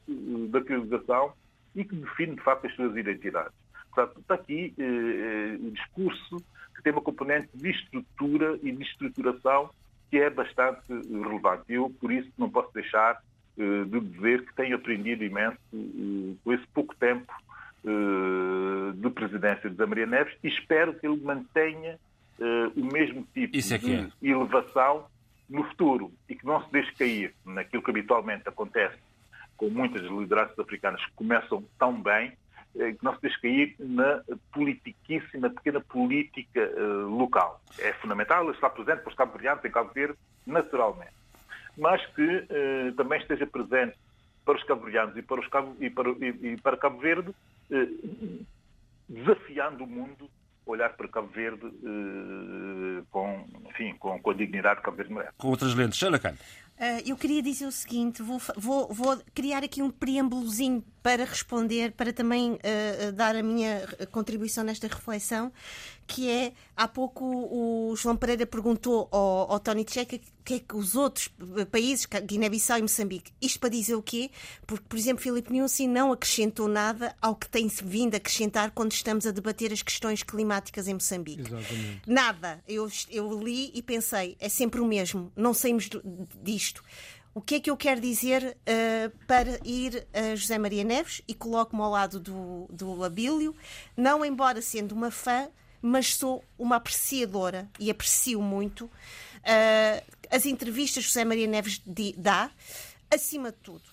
[0.49, 1.33] da civilização
[1.77, 3.53] e que define, de facto, as suas identidades.
[3.93, 6.37] Portanto, está aqui eh, o discurso
[6.75, 9.69] que tem uma componente de estrutura e de estruturação
[10.09, 11.63] que é bastante relevante.
[11.69, 13.21] Eu, por isso, não posso deixar
[13.57, 17.31] eh, de dizer que tenho aprendido imenso eh, com esse pouco tempo
[17.85, 21.99] eh, de presidência de José Maria Neves e espero que ele mantenha
[22.39, 24.09] eh, o mesmo tipo é de é.
[24.21, 25.05] elevação
[25.47, 28.97] no futuro e que não se deixe cair naquilo que habitualmente acontece
[29.57, 32.31] com muitas lideranças africanas que começam tão bem,
[32.79, 34.21] eh, que não se deixe cair na
[34.53, 37.59] politiquice, na pequena política eh, local.
[37.79, 41.13] É fundamental estar presente para os cabo-verdianos em Cabo Verde, naturalmente.
[41.75, 43.97] Mas que eh, também esteja presente
[44.45, 47.33] para os cabo-verdianos e para, os cabo, e, para, e, e para Cabo Verde,
[49.09, 50.29] desafiando o mundo
[50.65, 51.69] a olhar para Cabo Verde
[53.11, 55.33] com, enfim, com, com a dignidade que Cabo Verde merece.
[55.37, 55.99] Com outras lentes.
[55.99, 56.33] Khan.
[56.79, 61.91] Uh, eu queria dizer o seguinte: vou, vou, vou, criar aqui um preâmbulozinho para responder,
[61.93, 65.51] para também uh, dar a minha contribuição nesta reflexão,
[66.07, 70.59] que é, há pouco o João Pereira perguntou ao, ao Tony Tcheca o que é
[70.59, 71.29] que os outros
[71.69, 74.31] países, Guiné-Bissau e Moçambique, isto para dizer o quê?
[74.65, 78.93] Porque, por exemplo, Filipe Nussi não acrescentou nada ao que tem vindo a acrescentar quando
[78.93, 81.41] estamos a debater as questões climáticas em Moçambique.
[81.41, 82.01] Exatamente.
[82.07, 82.63] Nada.
[82.65, 86.01] Eu, eu li e pensei, é sempre o mesmo, não saímos do,
[86.41, 86.81] disto.
[87.35, 91.35] O que é que eu quero dizer uh, para ir a José Maria Neves e
[91.35, 93.53] coloco-me ao lado do, do Abílio,
[93.95, 95.47] não embora sendo uma fã,
[95.81, 101.81] mas sou uma apreciadora e aprecio muito uh, as entrevistas que José Maria Neves
[102.17, 102.51] dá,
[103.09, 103.83] acima de tudo.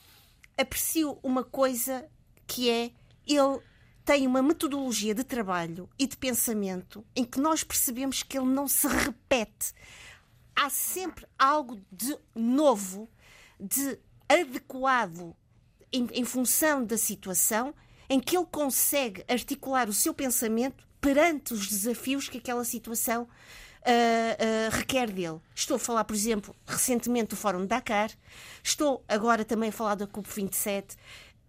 [0.57, 2.07] Aprecio uma coisa
[2.47, 2.91] que é
[3.27, 3.61] ele
[4.05, 8.69] tem uma metodologia de trabalho e de pensamento em que nós percebemos que ele não
[8.69, 9.73] se repete.
[10.55, 13.09] Há sempre algo de novo
[13.59, 15.35] de adequado
[15.91, 17.75] em, em, função da situação
[18.09, 23.27] em que ele consegue articular o seu pensamento perante os desafios que aquela situação uh,
[23.27, 25.39] uh, requer dele.
[25.55, 28.09] Estou a falar, por exemplo, recentemente do Fórum de Dakar,
[28.63, 30.97] estou agora também a falar da COP27.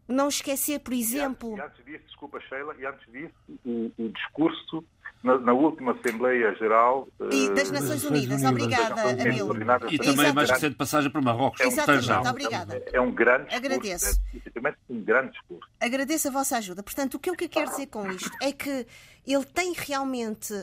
[0.09, 1.57] Não esquecer, por exemplo.
[1.57, 3.33] E antes disso, desculpa, Sheila, e antes disso,
[3.65, 4.83] o, o discurso
[5.25, 8.43] na, na, última Assembleia Geral e das Nações Unidas.
[8.43, 9.49] Obrigada, Abel.
[9.91, 11.59] E também a mais recente passagem para Marrocos.
[11.59, 12.83] É um, Exatamente, obrigada.
[12.93, 13.65] É um grande discurso.
[13.65, 14.21] Agradeço.
[14.55, 15.69] É um grande discurso.
[15.81, 16.83] Agradeço a vossa ajuda.
[16.83, 18.85] Portanto, o que eu quero dizer com isto é que
[19.25, 20.53] ele tem realmente.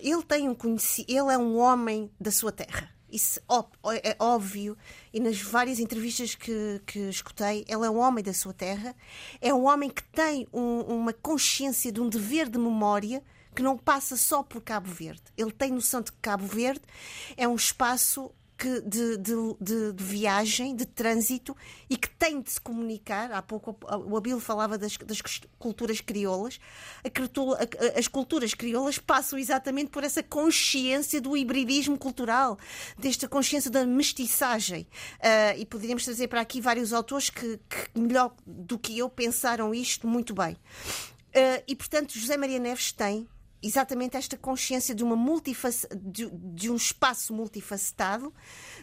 [0.00, 2.90] Ele tem um conhecimento, ele é um homem da sua terra.
[3.10, 3.40] Isso
[4.02, 4.76] é óbvio,
[5.12, 8.96] e nas várias entrevistas que, que escutei, ele é um homem da sua terra,
[9.38, 13.22] é um homem que tem um, uma consciência de um dever de memória
[13.54, 15.22] que não passa só por Cabo Verde.
[15.36, 16.82] Ele tem noção de que Cabo Verde
[17.36, 18.32] é um espaço
[18.62, 19.16] de, de,
[19.60, 21.56] de, de, viagem, de trânsito
[21.90, 23.32] e que tem de se comunicar.
[23.32, 23.76] Há pouco
[24.06, 25.20] o Abel falava das, das
[25.58, 26.60] culturas crioulas.
[27.98, 32.58] As culturas crioulas passam exatamente por essa consciência do hibridismo cultural,
[32.96, 34.86] desta consciência da mestiçagem.
[35.18, 39.74] Uh, e poderíamos trazer para aqui vários autores que, que, melhor do que eu, pensaram
[39.74, 40.54] isto muito bem.
[40.54, 43.26] Uh, e, portanto, José Maria Neves tem
[43.62, 45.16] exatamente esta consciência de, uma
[45.96, 48.34] de, de, um espaço multifacetado,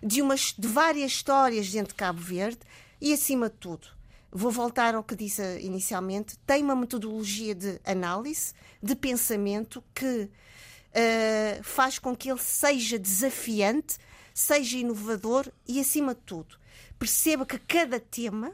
[0.02, 2.60] de, umas, de várias histórias dentro de Cabo Verde
[3.02, 3.88] e, acima de tudo,
[4.32, 11.64] vou voltar ao que disse inicialmente, tem uma metodologia de análise, de pensamento que uh,
[11.64, 13.98] faz com que ele seja desafiante,
[14.34, 16.58] seja inovador e, acima de tudo,
[16.98, 18.54] perceba que cada tema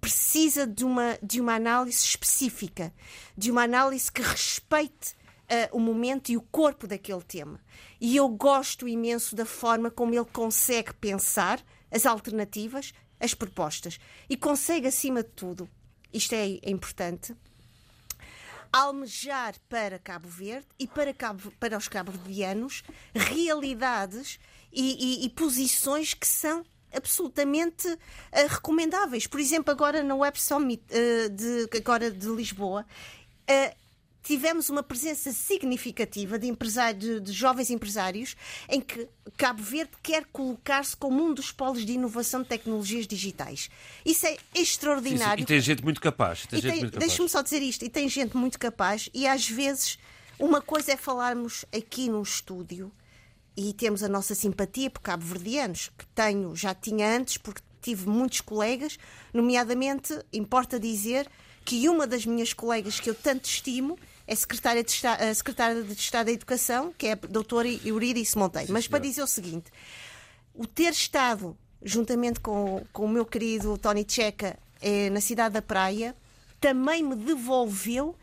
[0.00, 2.92] precisa de uma, de uma análise específica,
[3.36, 5.16] de uma análise que respeite
[5.50, 7.60] uh, o momento e o corpo daquele tema.
[8.00, 13.98] E eu gosto imenso da forma como ele consegue pensar as alternativas, as propostas.
[14.28, 15.68] E consegue, acima de tudo,
[16.12, 17.34] isto é, é importante,
[18.72, 22.82] almejar para Cabo Verde e para, Cabo, para os cabo-verdianos
[23.14, 24.40] realidades
[24.72, 27.98] e, e, e, posições que são absolutamente uh,
[28.48, 29.28] recomendáveis.
[29.28, 32.84] Por exemplo, agora na Web Summit uh, de, agora de Lisboa,
[33.48, 33.83] uh,
[34.24, 36.50] tivemos uma presença significativa de,
[36.96, 38.34] de, de, jovens empresários
[38.68, 39.06] em que
[39.36, 43.70] Cabo Verde quer colocar-se como um dos polos de inovação de tecnologias digitais.
[44.04, 45.34] Isso é extraordinário.
[45.34, 45.42] Sim, sim.
[45.42, 46.46] E tem gente muito capaz.
[46.46, 47.84] Tem tem, Deixa-me só dizer isto.
[47.84, 49.98] E tem gente muito capaz e às vezes
[50.38, 52.90] uma coisa é falarmos aqui no estúdio
[53.54, 58.40] e temos a nossa simpatia por cabo-verdianos, que tenho, já tinha antes, porque tive muitos
[58.40, 58.98] colegas,
[59.32, 61.28] nomeadamente, importa dizer
[61.64, 65.82] que uma das minhas colegas que eu tanto estimo é secretária de Estado, a secretária
[65.82, 68.68] de Estado da Educação, que é a doutora Eurídice Monteiro.
[68.68, 69.70] Sim, Mas para dizer o seguinte,
[70.54, 75.62] o ter estado juntamente com, com o meu querido Tony Checa eh, na cidade da
[75.62, 76.16] Praia,
[76.58, 78.16] também me devolveu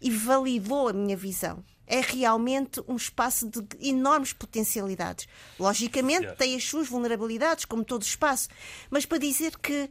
[0.00, 1.62] e validou a minha visão.
[1.86, 5.28] É realmente um espaço de enormes potencialidades.
[5.58, 8.48] Logicamente, tem as suas vulnerabilidades, como todo espaço,
[8.90, 9.90] mas para dizer que uh,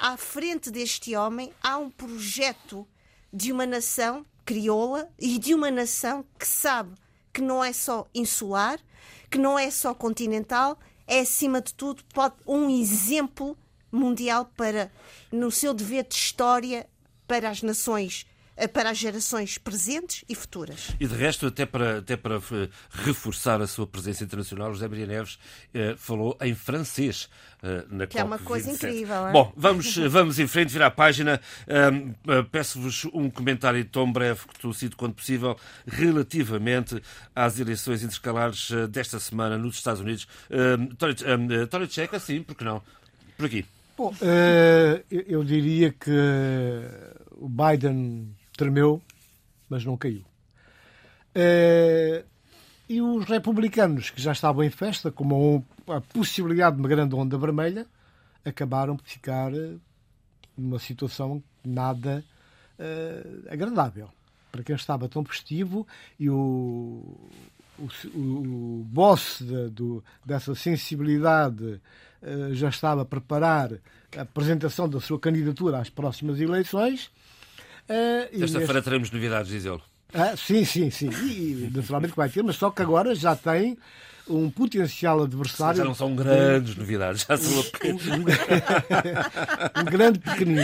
[0.00, 2.88] à frente deste homem há um projeto
[3.30, 6.94] de uma nação crioula e de uma nação que sabe
[7.34, 8.80] que não é só insular,
[9.30, 13.58] que não é só continental, é acima de tudo pode, um exemplo
[13.92, 14.90] mundial para
[15.30, 16.88] no seu dever de história
[17.26, 18.24] para as nações
[18.66, 20.88] para as gerações presentes e futuras.
[20.98, 25.06] E de resto, até para, até para eh, reforçar a sua presença internacional, José Maria
[25.06, 25.38] Neves
[25.72, 27.28] eh, falou em francês
[27.62, 29.28] eh, na Que é uma coisa incrível.
[29.28, 29.32] É?
[29.32, 31.40] Bom, vamos, vamos em frente, virar a página.
[31.66, 35.56] Uh, Peço-vos um comentário tão breve que tu cito quanto possível
[35.86, 37.00] relativamente
[37.34, 40.26] às eleições intercalares desta semana nos Estados Unidos.
[40.50, 42.82] Uh, Tony, uh, Checa, sim, porque não?
[43.36, 43.64] Por aqui.
[43.96, 44.14] Bom,
[45.10, 46.12] eu diria que
[47.32, 49.00] o Biden tremeu,
[49.70, 50.24] mas não caiu.
[51.34, 52.26] Uh,
[52.88, 57.38] e os republicanos, que já estavam em festa, com a possibilidade de uma grande onda
[57.38, 57.86] vermelha,
[58.44, 59.74] acabaram por ficar eh,
[60.56, 62.24] numa situação nada
[62.78, 64.08] uh, agradável.
[64.50, 65.86] Para quem estava tão festivo
[66.18, 67.30] e o,
[67.78, 71.80] o, o boss de, do, dessa sensibilidade
[72.50, 73.70] já estava a preparar
[74.16, 77.12] a apresentação da sua candidatura às próximas eleições,
[77.88, 78.84] Uh, Terça-feira neste...
[78.84, 79.80] teremos novidades, diz ele.
[80.12, 81.10] Ah, sim, sim, sim.
[81.10, 83.78] E naturalmente vai ter, mas só que agora já tem
[84.28, 85.78] um potencial adversário.
[85.78, 87.60] Já não são grandes novidades, já são
[89.80, 90.62] um, grande pequenino.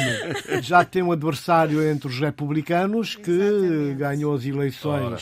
[0.62, 3.94] Já tem um adversário entre os republicanos que Exatamente.
[3.94, 5.02] ganhou as eleições.
[5.02, 5.20] Ora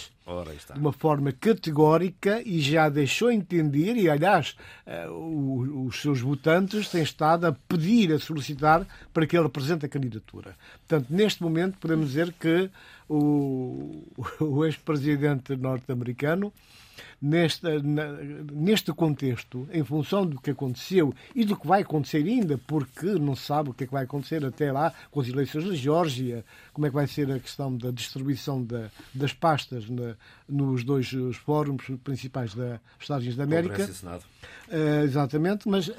[0.73, 4.57] de uma forma categórica e já deixou entender, e aliás,
[4.87, 9.89] eh, os seus votantes têm estado a pedir, a solicitar para que ele apresente a
[9.89, 10.57] candidatura.
[10.87, 12.71] Portanto, neste momento, podemos dizer que
[13.09, 14.05] o,
[14.41, 16.53] o ex-presidente norte-americano
[17.23, 17.67] neste,
[18.53, 23.37] neste contexto, em função do que aconteceu e do que vai acontecer ainda, porque não
[23.37, 26.45] se sabe o que é que vai acontecer até lá com as eleições da Geórgia,
[26.73, 30.17] como é que vai ser a questão da distribuição da, das pastas na,
[30.53, 31.11] nos dois
[31.45, 33.89] fóruns principais dos Estados Unidos da América.
[34.69, 35.93] Uh, exatamente, mas uh,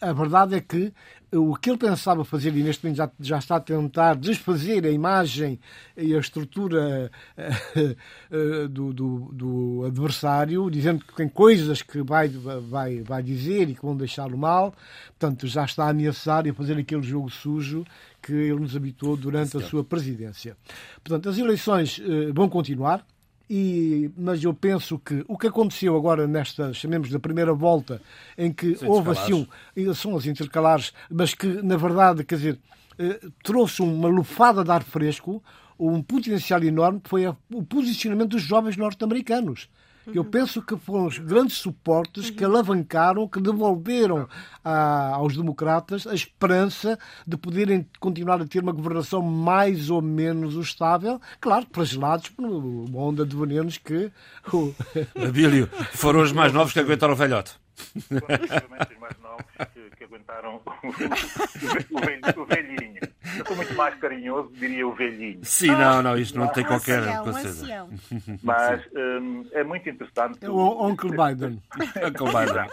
[0.00, 0.92] a verdade é que
[1.32, 4.90] o que ele pensava fazer, e neste momento já, já está a tentar desfazer a
[4.90, 5.58] imagem
[5.96, 13.00] e a estrutura uh, do, do, do, adversário, dizendo que tem coisas que vai, vai,
[13.00, 14.74] vai dizer e que vão deixá-lo mal,
[15.18, 17.84] portanto já está a ameaçar e a fazer aquele jogo sujo
[18.22, 20.56] que ele nos habitou durante a sua presidência.
[21.02, 22.00] Portanto, as eleições
[22.34, 23.06] vão continuar,
[23.50, 28.02] e, mas eu penso que o que aconteceu agora nesta, chamemos da primeira volta,
[28.36, 29.48] em que houve assim,
[29.94, 32.58] são as intercalares, mas que na verdade, quer dizer,
[32.98, 35.42] eh, trouxe uma lufada de ar fresco,
[35.78, 39.68] um potencial enorme, que foi o posicionamento dos jovens norte-americanos.
[40.14, 40.30] Eu uhum.
[40.30, 42.50] penso que foram os grandes suportes que uhum.
[42.50, 44.28] alavancaram, que devolveram
[44.64, 50.54] a, aos democratas a esperança de poderem continuar a ter uma governação mais ou menos
[50.54, 54.10] estável, claro, flagelados por uma onda de venenos que.
[54.52, 54.74] O...
[55.16, 57.52] Abílio, foram os mais novos que aguentaram o velhote.
[58.08, 59.44] Provavelmente os mais novos
[60.08, 63.00] aguentaram o, o, o, velhinho.
[63.38, 65.40] Eu sou muito mais carinhoso, diria o velhinho.
[65.44, 67.88] Sim, não, não, isto não tem qualquer coisa.
[68.42, 70.44] Mas um, é muito interessante.
[70.44, 71.62] É o Uncle Biden.
[72.06, 72.68] Uncle Biden.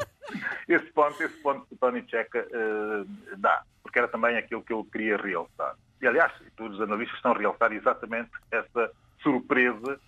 [0.68, 4.74] Esse ponto, esse ponto que o Tony Checa uh, dá, porque era também aquilo que
[4.74, 5.76] eu queria realçar.
[6.02, 10.00] E, aliás, todos os analistas estão a realçar exatamente essa surpresa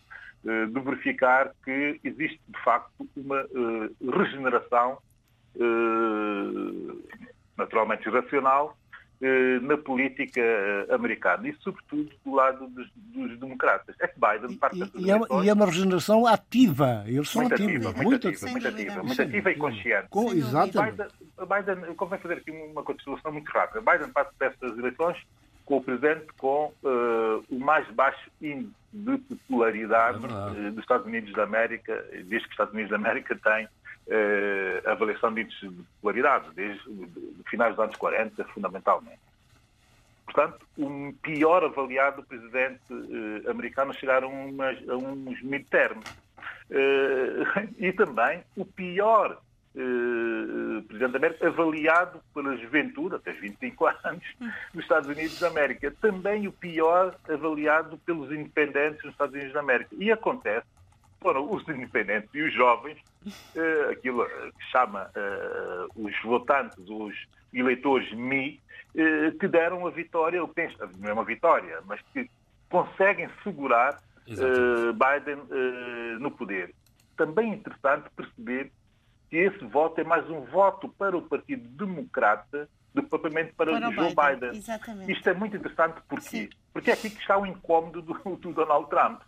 [0.45, 4.99] eh, de verificar que existe, de facto, uma uh, regeneração uh,
[7.57, 8.77] naturalmente irracional,
[9.19, 13.95] eh, na política eh, americana e, sobretudo, do lado dos, dos democratas.
[13.99, 17.03] É que Biden parte e, e, é, e é uma regeneração ativa.
[17.07, 17.87] Eles são muito ativos.
[17.87, 20.07] Ativa, muito, ativa, muito ativa, muito ativa e consciente.
[20.11, 20.97] Com, exatamente.
[21.37, 23.81] Biden, Biden convém fazer aqui uma contextualização muito rápida.
[23.81, 25.17] Biden parte dessas eleições
[25.65, 30.19] com o presidente com uh, o mais baixo índice de popularidade
[30.65, 33.67] é dos Estados Unidos da América, desde que os Estados Unidos da América têm
[34.07, 39.19] uh, avaliação de índices de popularidade, desde de, finais dos anos 40, fundamentalmente.
[40.25, 42.81] Portanto, um pior avaliado presidente
[43.49, 44.29] americano chegaram
[44.59, 46.03] a, a uns midterms.
[47.79, 49.41] e também o pior
[49.77, 54.23] eh, Presidente da América, avaliado pela juventude, até os 25 anos,
[54.73, 55.93] dos Estados Unidos da América.
[56.01, 59.95] Também o pior avaliado pelos independentes nos Estados Unidos da América.
[59.99, 60.65] E acontece,
[61.21, 62.97] foram os independentes e os jovens,
[63.27, 67.15] uh, aquilo que chama uh, os votantes, os
[67.53, 68.61] eleitores MI,
[69.39, 72.27] que deram a vitória, ou penso, não é uma vitória, mas que
[72.67, 75.37] conseguem segurar Biden
[76.19, 76.73] no poder.
[77.15, 78.71] Também é interessante perceber
[79.29, 82.67] que esse voto é mais um voto para o Partido Democrata
[82.97, 84.39] do que propriamente para, para o Joe Biden.
[84.39, 84.57] Biden.
[84.57, 85.11] Exatamente.
[85.11, 88.89] Isto é muito interessante porque, porque é aqui que está o incómodo do, do Donald
[88.89, 89.21] Trump.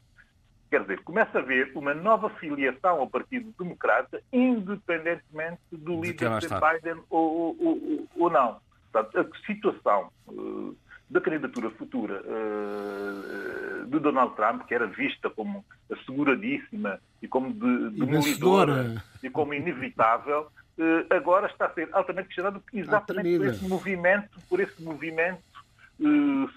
[0.70, 6.48] Quer dizer, começa a haver uma nova filiação ao Partido Democrata, independentemente do líder de
[6.48, 8.60] Biden ou, ou, ou, não.
[8.92, 10.76] Portanto, a situação uh,
[11.10, 17.90] da candidatura futura uh, de Donald Trump, que era vista como asseguradíssima e como de,
[17.90, 24.40] demolidora e como inevitável, uh, agora está a ser altamente questionado exatamente por esse movimento,
[24.48, 25.42] por esse movimento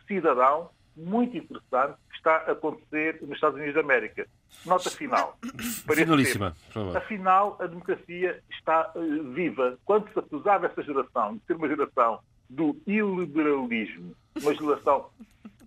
[0.07, 4.27] cidadão muito interessante que está a acontecer nos Estados Unidos da América.
[4.67, 5.39] Nota final.
[5.95, 6.57] Finalíssima.
[6.95, 8.93] Afinal, a democracia está
[9.33, 9.79] viva.
[9.85, 15.11] Quando se acusava essa geração de ser uma geração do iliberalismo, uma geração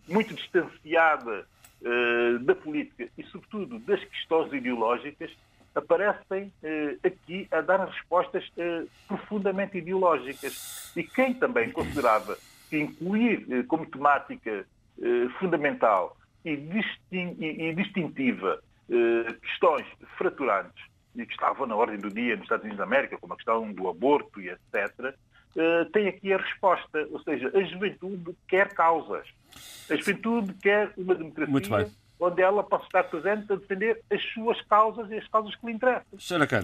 [0.08, 1.48] muito distanciada
[1.82, 5.32] uh, da política e, sobretudo, das questões ideológicas,
[5.74, 8.46] aparecem uh, aqui a dar respostas
[9.08, 10.94] profundamente ideológicas.
[10.96, 12.38] E quem também considerava
[12.70, 14.66] que incluir como temática
[15.40, 18.60] fundamental e, distin e, e distintiva
[19.42, 19.86] questões
[20.18, 20.84] fraturantes
[21.16, 23.72] e que estavam na ordem do dia nos Estados Unidos da América, como a questão
[23.72, 25.16] do aborto e etc.,
[25.56, 27.08] uh, tem aqui a resposta.
[27.12, 29.28] Ou seja, a juventude quer causas.
[29.90, 35.12] A juventude quer uma democracia onde ela possa estar presente a defender as suas causas
[35.12, 36.06] e as causas que lhe interessam.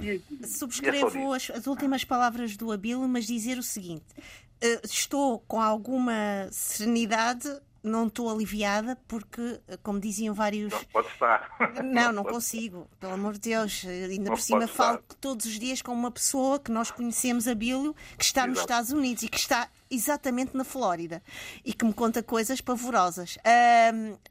[0.04, 5.40] E, Subscrevo é as, as, últimas palavras do Abílio, mas dizer o seguinte: uh, estou
[5.40, 7.50] com alguma serenidade
[7.84, 10.72] não estou aliviada porque, como diziam vários.
[10.72, 11.50] Não pode estar.
[11.84, 12.88] Não, não consigo.
[13.00, 13.84] Pelo amor de Deus.
[13.86, 15.16] Ainda não por cima falo estar.
[15.16, 18.50] todos os dias com uma pessoa que nós conhecemos, a Bílio, que está Exato.
[18.52, 21.22] nos Estados Unidos e que está exatamente na Flórida
[21.66, 23.38] e que me conta coisas pavorosas.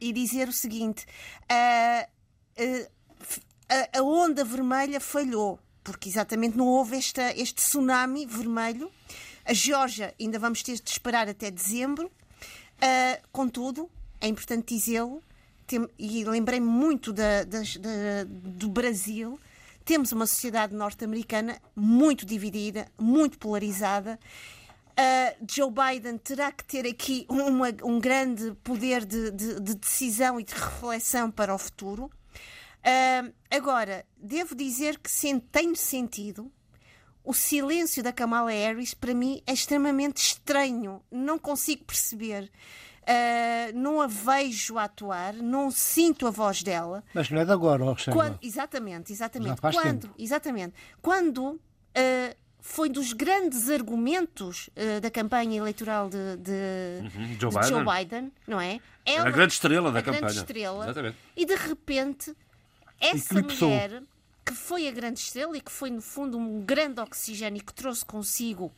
[0.01, 1.07] E dizer o seguinte:
[1.51, 2.21] uh,
[3.93, 8.91] a onda vermelha falhou, porque exatamente não houve esta, este tsunami vermelho.
[9.45, 12.11] A Geórgia ainda vamos ter de esperar até dezembro.
[12.83, 15.23] Uh, contudo, é importante dizê-lo,
[15.99, 17.61] e lembrei-me muito da, da,
[18.25, 19.39] do Brasil,
[19.85, 24.19] temos uma sociedade norte-americana muito dividida, muito polarizada.
[24.91, 30.39] Uh, Joe Biden terá que ter aqui uma, um grande poder de, de, de, decisão
[30.39, 32.05] e de reflexão para o futuro.
[32.05, 35.11] Uh, agora, devo dizer que
[35.53, 36.51] tem sentido
[37.31, 41.01] o silêncio da Kamala Harris, para mim, é extremamente estranho.
[41.13, 42.51] Não consigo perceber.
[43.03, 47.05] Uh, não a vejo atuar, não sinto a voz dela.
[47.15, 48.17] Mas não é de agora, Roxana.
[48.17, 49.61] Quando, exatamente, exatamente.
[49.61, 50.15] Quando, tempo.
[50.19, 50.75] exatamente.
[51.01, 51.61] Quando uh,
[52.59, 57.37] foi dos grandes argumentos uh, da campanha eleitoral de, de, uhum.
[57.39, 57.69] Joe, de Biden.
[57.69, 58.33] Joe, Biden.
[58.45, 58.81] não é?
[59.07, 60.23] Ela, a grande estrela da a campanha.
[60.23, 61.17] Grande estrela, exatamente.
[61.37, 62.35] E de repente,
[63.01, 64.03] essa mulher
[64.51, 68.05] que foi a grande estrela e que foi, no fundo, um grande oxigênio que trouxe
[68.05, 68.73] consigo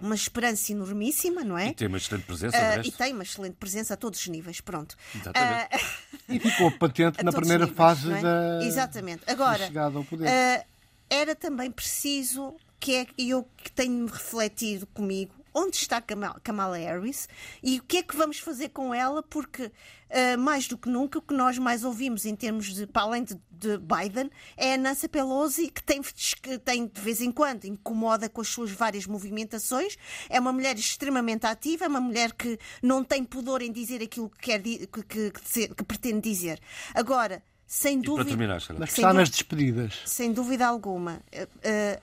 [0.00, 1.68] uma esperança enormíssima, não é?
[1.68, 4.60] E tem uma excelente presença, uh, E tem uma excelente presença a todos os níveis,
[4.60, 4.96] pronto.
[5.12, 5.74] Exatamente.
[5.74, 8.20] Uh, e ficou patente na primeira níveis, fase é?
[8.20, 9.22] da, Exatamente.
[9.26, 10.28] Agora, da chegada ao poder.
[10.28, 10.64] Uh,
[11.10, 16.02] era também preciso, que é eu que tenho refletido comigo, onde está
[16.42, 17.28] Kamala Harris
[17.62, 21.18] e o que é que vamos fazer com ela, porque uh, mais do que nunca
[21.18, 24.78] o que nós mais ouvimos em termos de, para além de, de Biden, é a
[24.78, 29.06] Nancy Pelosi, que tem, que tem de vez em quando incomoda com as suas várias
[29.06, 29.96] movimentações.
[30.28, 34.28] É uma mulher extremamente ativa, é uma mulher que não tem pudor em dizer aquilo
[34.28, 36.60] que, quer, que, que, que, que pretende dizer.
[36.94, 38.28] Agora, sem dúvida.
[38.28, 40.02] Terminar, Mas está nas despedidas.
[40.04, 41.22] Sem dúvida alguma.
[41.32, 42.02] Uh,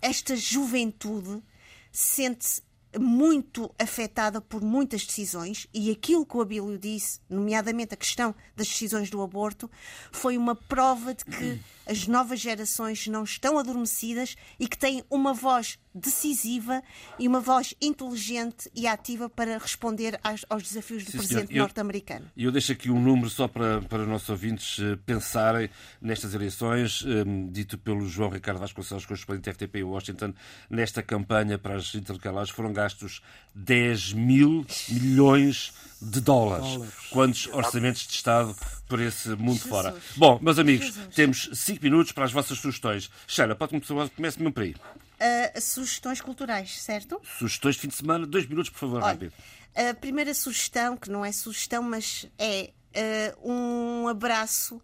[0.00, 1.42] esta juventude
[1.90, 2.62] sente-se
[2.96, 8.68] muito afetada por muitas decisões e aquilo que o Abílio disse, nomeadamente a questão das
[8.68, 9.70] decisões do aborto,
[10.10, 15.34] foi uma prova de que as novas gerações não estão adormecidas e que têm uma
[15.34, 16.82] voz decisiva
[17.18, 22.26] e uma voz inteligente e ativa para responder aos, aos desafios do Sim, presidente norte-americano.
[22.36, 25.68] E eu deixo aqui um número só para, para os nossos ouvintes eh, pensarem
[26.00, 30.32] nestas eleições, um, dito pelo João Ricardo Vasconcelos, correspondente RTP em Washington,
[30.70, 33.20] nesta campanha para as intercalares foram gastos
[33.54, 36.66] 10 mil milhões de dólares.
[36.74, 36.94] dólares.
[37.10, 38.54] Quantos orçamentos de Estado
[38.88, 39.68] por esse mundo Jesus.
[39.68, 39.96] fora?
[40.16, 41.14] Bom, meus amigos, Jesus.
[41.14, 43.10] temos 5 minutos para as vossas sugestões.
[43.26, 44.74] Sheila, pode começar, comece mesmo por aí.
[45.20, 47.20] Uh, sugestões culturais, certo?
[47.38, 49.32] Sugestões de fim de semana, dois minutos, por favor, Olha, rápido.
[49.74, 52.70] A primeira sugestão, que não é sugestão, mas é
[53.42, 54.80] uh, um abraço.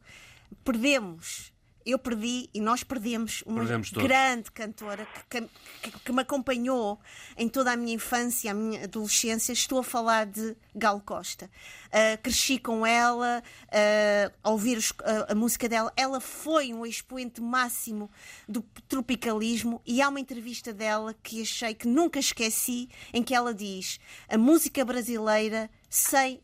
[0.65, 1.54] Perdemos
[1.85, 5.41] eu perdi e nós perdemos uma Perdemos grande cantora que,
[5.83, 6.99] que, que, me acompanhou
[7.37, 9.53] em toda a minha infância, a minha adolescência.
[9.53, 11.51] Estou a falar de Gal Costa.
[11.87, 15.93] Uh, cresci com ela, uh, a ouvir os, uh, a música dela.
[15.97, 18.11] Ela foi um expoente máximo
[18.49, 23.53] do tropicalismo e há uma entrevista dela que achei que nunca esqueci, em que ela
[23.53, 26.41] diz: a música brasileira sem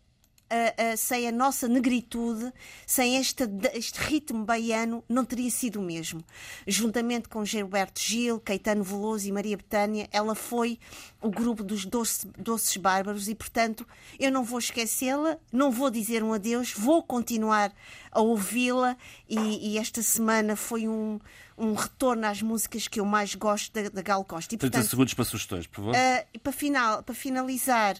[0.50, 2.52] uh, uh, sem a nossa negritude,
[2.86, 6.24] sem este, este ritmo baiano, não teria sido o mesmo.
[6.66, 10.78] Juntamente com Gilberto Gil, Caetano Veloso e Maria Betânia, ela foi
[11.20, 13.86] o grupo dos doce, Doces Bárbaros e, portanto,
[14.18, 17.72] eu não vou esquecê-la, não vou dizer um adeus, vou continuar
[18.10, 18.96] a ouvi-la
[19.28, 21.20] e, e esta semana foi um
[21.60, 24.54] um retorno às músicas que eu mais gosto da, da Gal Costa.
[24.54, 25.94] E, portanto, 30 segundos para sugestões, por favor.
[25.94, 27.96] Uh, para, final, para finalizar,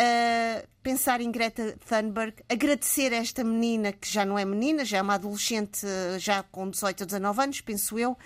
[0.00, 4.98] uh, pensar em Greta Thunberg, agradecer a esta menina, que já não é menina, já
[4.98, 5.86] é uma adolescente,
[6.18, 8.16] já com 18 ou 19 anos, penso eu,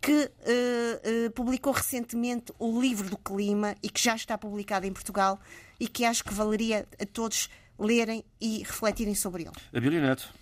[0.00, 4.92] que uh, uh, publicou recentemente o livro do clima e que já está publicado em
[4.92, 5.38] Portugal
[5.78, 9.52] e que acho que valeria a todos lerem e refletirem sobre ele.
[9.72, 10.32] A Neto.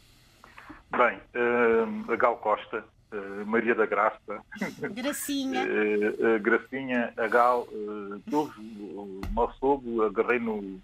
[0.91, 1.20] Bem,
[2.09, 2.84] a Gal Costa
[3.46, 4.42] Maria da Graça.
[4.90, 5.64] Gracinha.
[5.64, 10.80] uh, uh, Gracinha, a Gal, uh, tudo, mal soube, agarrei no,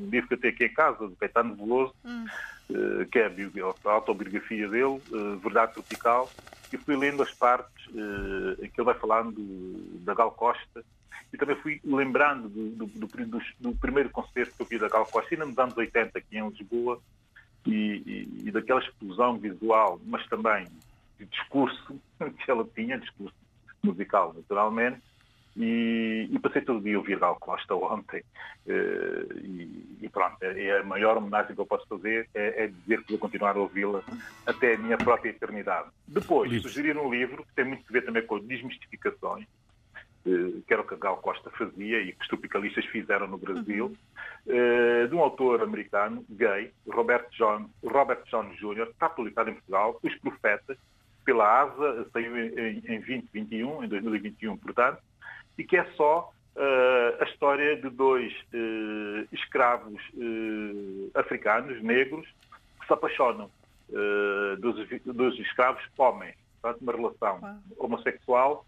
[0.00, 2.24] livro que eu tenho aqui em casa, do Caetano Veloso, hum.
[3.10, 5.02] que é a autobiografia dele,
[5.42, 6.30] Verdade Tropical,
[6.72, 7.86] e fui lendo as partes
[8.62, 9.34] em que ele vai falando
[10.04, 10.84] da Gal Costa,
[11.32, 15.04] e também fui lembrando do, do, do, do, primeiro concerto que eu vi da Gal
[15.04, 17.00] Costa, ainda nos anos 80, aqui em Lisboa,
[17.66, 20.66] e, e, e daquela explosão visual, mas também
[21.26, 22.00] discurso
[22.44, 23.34] que ela tinha, discurso
[23.82, 25.00] musical, naturalmente,
[25.58, 28.22] e, e, passei todo o dia a ouvir Gal Costa ontem.
[28.64, 32.66] Uh, e, e, pronto, é, é a maior homenagem que eu posso fazer é, é
[32.68, 34.02] dizer que vou continuar a ouvi-la
[34.46, 35.88] até a minha própria eternidade.
[36.06, 36.68] Depois, livro.
[36.68, 39.46] sugerir um livro que tem muito a ver também com desmistificações,
[40.26, 43.36] uh, que era o que a Gal Costa fazia e que os tropicalistas fizeram no
[43.36, 43.96] Brasil,
[44.46, 49.98] uh, de um autor americano, gay, Robert John, Robert John Jr., está publicado em Portugal,
[50.04, 50.78] Os Profetas,
[51.28, 55.02] pela ASA, saiu em, em 2021, em 2021, portanto,
[55.58, 62.26] e que é só uh, a história de dois uh, escravos uh, africanos, negros,
[62.80, 63.50] que se apaixonam
[64.58, 66.34] dos, dos, escravos homens.
[66.62, 68.66] Portanto, uma relação homossexual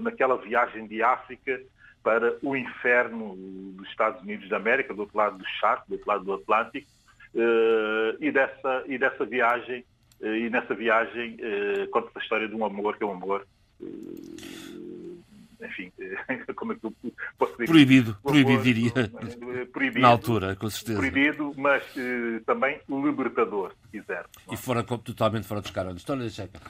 [0.00, 1.60] naquela viagem de África
[2.02, 6.08] para o inferno dos Estados Unidos da América, do outro lado do charco, do outro
[6.08, 6.88] lado do Atlântico,
[8.20, 9.84] e, dessa, e dessa viagem
[10.20, 13.46] e nessa viagem eh, conta-se a história de um amor que é um amor
[13.80, 13.86] eh,
[15.66, 15.90] enfim,
[16.56, 16.94] como é que eu
[17.38, 17.66] posso dizer?
[17.66, 18.92] Proibido, proibido diria.
[19.72, 20.98] Proibido, Na altura, com certeza.
[20.98, 21.82] Proibido, mas
[22.44, 24.26] também libertador, se quiser.
[24.50, 25.96] E fora, totalmente fora dos caras.
[25.96, 26.60] História de Checa.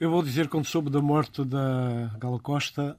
[0.00, 2.98] Eu vou dizer, quando soube da morte da Gal Costa,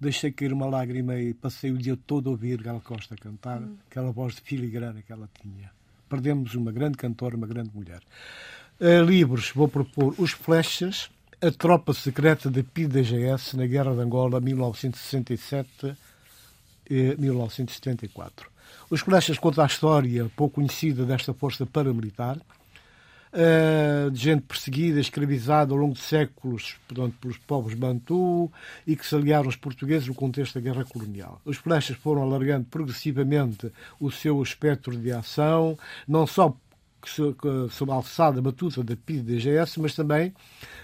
[0.00, 3.76] deixei cair uma lágrima e passei o dia todo a ouvir Gal Costa cantar, hum.
[3.86, 5.70] aquela voz de filigrana que ela tinha.
[6.10, 8.00] Perdemos uma grande cantora, uma grande mulher.
[8.80, 11.08] Uh, livros, vou propor Os Flechas,
[11.40, 15.96] A Tropa Secreta de PDGS na Guerra de Angola, 1967
[17.18, 18.50] 1974.
[18.90, 22.36] Os Flechas conta a história pouco conhecida desta força paramilitar,
[23.32, 28.50] uh, de gente perseguida, escravizada ao longo de séculos portanto, pelos povos Bantu
[28.86, 31.40] e que se aliaram aos portugueses no contexto da guerra colonial.
[31.44, 36.54] Os flechas foram alargando progressivamente o seu espectro de ação, não só
[37.70, 40.34] sob a alçada batuta da PIDGS, mas também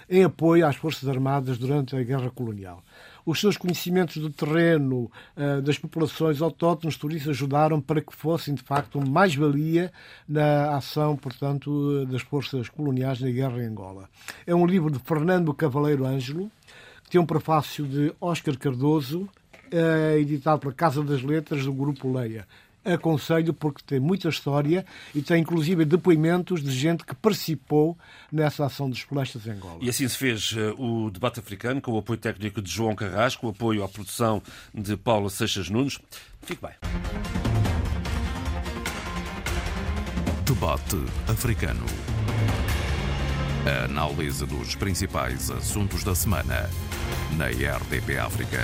[0.09, 2.83] em apoio às Forças Armadas durante a Guerra Colonial
[3.27, 8.63] os seus conhecimentos do terreno, uh, das populações autóctones turistas ajudaram para que fossem, de
[8.63, 9.91] facto, mais-valia
[10.27, 14.09] na ação, portanto, das forças coloniais na guerra em Angola.
[14.45, 16.49] É um livro de Fernando Cavaleiro Ângelo,
[17.03, 19.23] que tem um prefácio de Oscar Cardoso
[19.73, 22.47] uh, editado pela Casa das Letras do Grupo Leia
[22.93, 27.97] aconselho porque tem muita história e tem inclusive depoimentos de gente que participou
[28.31, 29.79] nessa ação dos florestas em Angola.
[29.81, 33.47] E assim se fez uh, o debate africano com o apoio técnico de João Carrasco,
[33.47, 34.41] o apoio à produção
[34.73, 35.99] de Paulo Seixas Nunes.
[36.41, 36.73] Fique bem.
[40.45, 41.85] Debate africano.
[43.65, 46.69] A análise dos principais assuntos da semana
[47.35, 48.59] na RDP África.